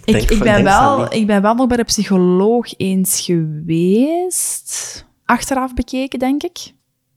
[0.04, 5.04] Ik, ik, ben wel, ik ben wel nog bij de psycholoog eens geweest.
[5.24, 6.72] Achteraf bekeken, denk ik.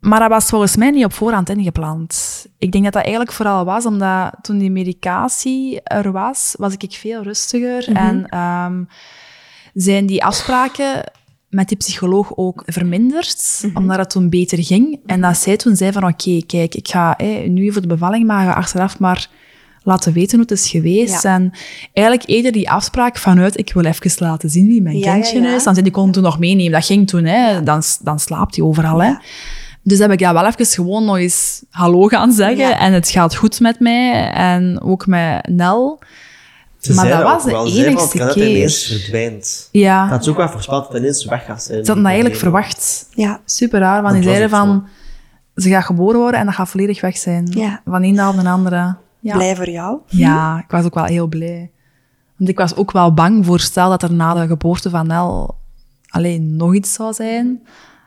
[0.05, 2.45] Maar dat was volgens mij niet op voorhand ingepland.
[2.57, 6.93] Ik denk dat dat eigenlijk vooral was omdat toen die medicatie er was, was ik
[6.93, 7.87] veel rustiger.
[7.93, 8.83] En ehm,
[9.73, 11.11] zijn die afspraken
[11.49, 14.99] met die psycholoog ook verminderd, omdat het toen beter ging.
[15.05, 18.55] En dat zij toen zei van, oké, kijk, ik ga nu voor de bevalling maken
[18.55, 19.29] achteraf, maar
[19.83, 21.23] laten weten hoe het is geweest.
[21.23, 21.35] Ja.
[21.35, 21.51] En
[21.93, 25.55] eigenlijk eerder die afspraak vanuit, ik wil even laten zien wie mijn Ja, kindje ja.
[25.55, 25.63] is.
[25.63, 26.71] Dan zei die kon toen nog meenemen.
[26.71, 27.63] Dat ging toen, hè.
[27.63, 29.13] Dan, dan slaapt hij overal, hè.
[29.87, 32.67] Dus heb ik ja wel even gewoon nog eens hallo gaan zeggen.
[32.67, 32.79] Ja.
[32.79, 34.31] En het gaat goed met mij.
[34.31, 35.99] En ook met Nel.
[36.79, 38.99] Ze Maar dat was de enigste het kan dat ineens keer.
[38.99, 39.69] verdwijnt.
[39.71, 41.77] Ja, Dat is ook wel voorspeld dat het ineens weg gaat zijn.
[41.79, 43.07] ze hadden dat eigenlijk verwacht.
[43.09, 43.39] Ja.
[43.45, 44.87] Super raar, want die zeiden van...
[45.55, 47.47] Ze gaat geboren worden en dat gaat volledig weg zijn.
[47.49, 47.81] Ja.
[47.85, 48.95] Van een dag op de andere.
[49.19, 49.33] Ja.
[49.33, 49.97] Blij voor jou.
[50.07, 51.71] Ja, ik was ook wel heel blij.
[52.37, 55.55] Want ik was ook wel bang voor stel dat er na de geboorte van Nel
[56.09, 57.61] alleen nog iets zou zijn.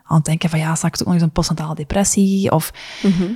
[0.08, 2.52] Aan het denken van ja, straks ook nog eens een postnatale depressie.
[2.52, 2.72] Of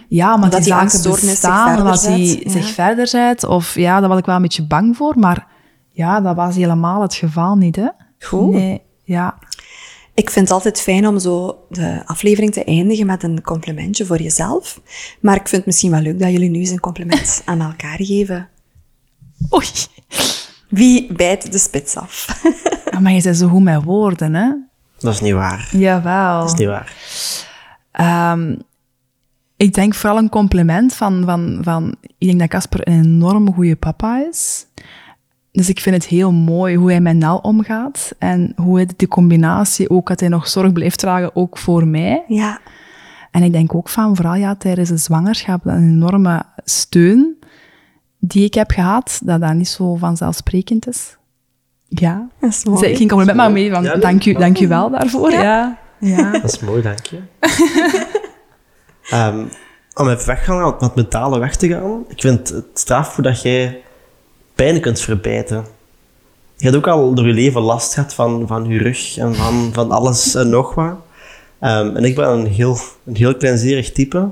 [0.09, 2.51] ja, maar Omdat die die zaken bestaan, omdat die ja.
[2.51, 3.45] zich verder zet.
[3.45, 5.19] Of ja, daar was ik wel een beetje bang voor.
[5.19, 5.47] Maar
[5.91, 7.89] ja, dat was helemaal het geval niet, hè.
[8.19, 8.53] Goed.
[8.53, 9.39] Nee, ja.
[10.15, 14.23] Ik vind het altijd fijn om zo de aflevering te eindigen met een complimentje voor
[14.23, 14.81] jezelf.
[15.21, 17.97] Maar ik vind het misschien wel leuk dat jullie nu eens een compliment aan elkaar
[17.97, 18.49] geven.
[19.55, 19.67] Oei.
[20.69, 22.27] Wie bijt de spits af?
[23.01, 24.51] Maar je bent zo goed met woorden, hè.
[25.03, 25.69] Dat is niet waar.
[25.71, 26.41] Jawel.
[26.41, 26.95] Dat is niet waar.
[27.93, 28.55] Ehm,
[29.57, 31.95] ik denk vooral een compliment van, van, van...
[32.19, 34.67] Ik denk dat Casper een enorm goede papa is.
[35.53, 38.15] Dus ik vind het heel mooi hoe hij met Nel omgaat.
[38.19, 42.25] En hoe hij die combinatie ook, dat hij nog zorg blijft dragen, ook voor mij.
[42.29, 42.61] Ja,
[43.31, 47.37] En ik denk ook van, vooral ja, tijdens de zwangerschap, een enorme steun
[48.19, 51.17] die ik heb gehad, dat dat niet zo vanzelfsprekend is.
[51.95, 52.29] Ja.
[52.41, 52.79] dat is mooi.
[52.79, 55.31] Zij ging compliment maar mee van, Ja, dank, u, dank u wel daarvoor.
[55.31, 55.79] Ja.
[55.99, 56.31] ja.
[56.31, 57.19] Dat is mooi, dank je.
[59.11, 59.45] Ehm,
[59.95, 62.05] om even weggaan, wat met mentale weg te gaan.
[62.09, 63.83] Ik vind het straf hoe dat jij
[64.55, 65.65] pijn kunt verbijten.
[66.57, 69.71] Je hebt ook al door je leven last gehad van, van je rug en van,
[69.73, 70.95] van alles en nog wat.
[71.59, 74.31] Ehm, en ik ben een heel, een heel kleinzerig type.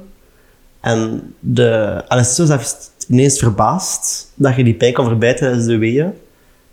[0.80, 6.12] En de anesthesist heeft ineens verbaasd dat je die pijn kan verbijten tijdens de weeën.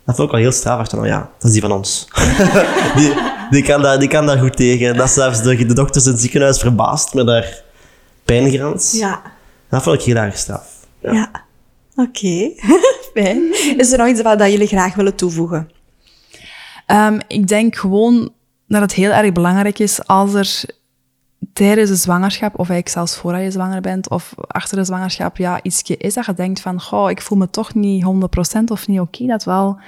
[0.08, 0.74] Dat vond ik al heel straf.
[0.74, 2.08] Ik dacht, nou ja, dat is die van ons.
[2.98, 3.14] die,
[3.50, 4.96] die, kan daar, die kan daar goed tegen.
[4.96, 7.62] Dat zelfs de, de dokters in het ziekenhuis verbaasd met haar
[8.26, 8.92] pijngrens.
[8.92, 9.22] Ja,
[9.70, 10.68] Dat vond ik heel erg straf.
[11.00, 11.12] Ja.
[11.14, 11.32] ja.
[11.96, 12.52] Oké,
[13.14, 13.52] fijn.
[13.78, 15.72] Is er nog iets wat dat jullie graag willen toevoegen?
[16.86, 18.34] Ehm, ik denk gewoon
[18.68, 20.64] dat het heel erg belangrijk is als er
[21.58, 25.60] tijdens de zwangerschap, of eigenlijk zelfs voordat je zwanger bent, of achter de zwangerschap, ja,
[25.64, 29.00] ietsje is dat je denkt van, goh, ik voel me toch niet 100% of niet
[29.00, 29.80] oké, dat wel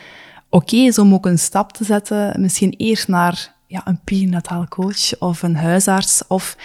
[0.49, 5.19] oké is om ook een stap te zetten, misschien eerst naar ja, een perinataal coach
[5.19, 6.57] of een huisarts, of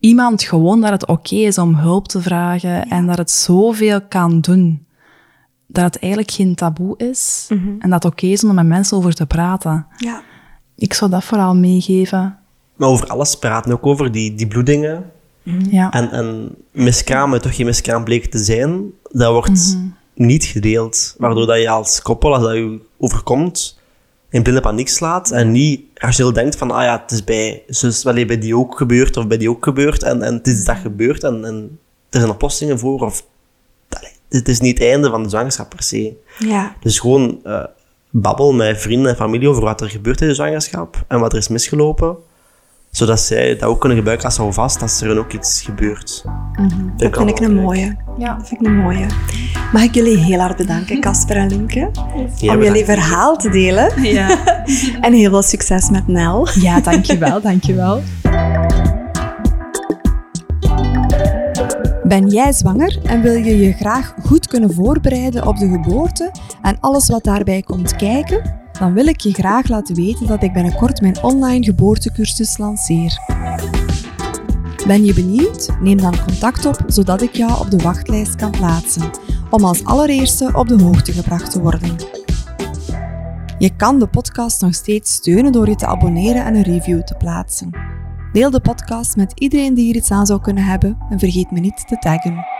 [0.00, 4.40] iemand gewoon dat het oké is om hulp te vragen en dat het zoveel kan
[4.40, 4.86] doen.
[5.66, 8.96] Dat het eigenlijk geen taboe is en dat het oké is om er met mensen
[8.96, 9.86] over te praten.
[9.96, 10.22] Ja.
[10.76, 12.38] Ik zou dat vooral meegeven.
[12.76, 15.10] Maar over alles praten, ook over die, die bloedingen.
[15.70, 15.90] Ja.
[15.90, 19.78] En, en miskraam, toch geen miskraam bleek te zijn, dat wordt
[20.14, 21.14] niet gedeeld.
[21.18, 23.78] Waardoor dat je als koppel, als dat je overkomt,
[24.30, 28.02] in blinde paniek slaat en niet rationeel denkt van, ah ja, het is bij, zus,
[28.02, 30.76] wel, bij die ook gebeurd of bij die ook gebeurd en, en het is dat
[30.76, 31.78] gebeurd en, en
[32.10, 33.26] er zijn oplossingen voor of...
[34.28, 36.16] Het is niet het einde van de zwangerschap per se.
[36.38, 36.76] Ja.
[36.80, 37.64] Dus gewoon eh,
[38.10, 41.38] babbel met vrienden en familie over wat er gebeurt in de zwangerschap en wat er
[41.38, 42.16] is misgelopen.
[42.96, 46.24] Zodat zij dat ook kunnen gebruiken als houvast als er ook iets gebeurt.
[46.96, 47.96] Dat vind ik een mooie.
[48.18, 48.34] Ja.
[48.36, 49.06] Dat vind ik een mooie.
[49.72, 51.90] Mag ik jullie heel hard bedanken, Casper en Limke,
[52.36, 54.02] Ja, om jullie verhaal te delen.
[54.02, 54.38] Ja.
[55.00, 56.48] En heel veel succes met Nel.
[56.54, 58.02] ja, dankjewel, dankjewel.
[62.02, 66.30] Ben jij zwanger en wil je je graag goed kunnen voorbereiden op de geboorte
[66.62, 68.65] en alles wat daarbij komt kijken?
[68.78, 73.20] Dan wil ik je graag laten weten dat ik binnenkort mijn online geboortecursus lanceer.
[74.86, 75.76] Ben je benieuwd?
[75.80, 79.10] Neem dan contact op zodat ik jou op de wachtlijst kan plaatsen,
[79.50, 81.96] om als allereerste op de hoogte gebracht te worden.
[83.58, 87.14] Je kan de podcast nog steeds steunen door je te abonneren en een review te
[87.14, 87.70] plaatsen.
[88.32, 91.60] Deel de podcast met iedereen die hier iets aan zou kunnen hebben en vergeet me
[91.60, 92.55] niet te taggen.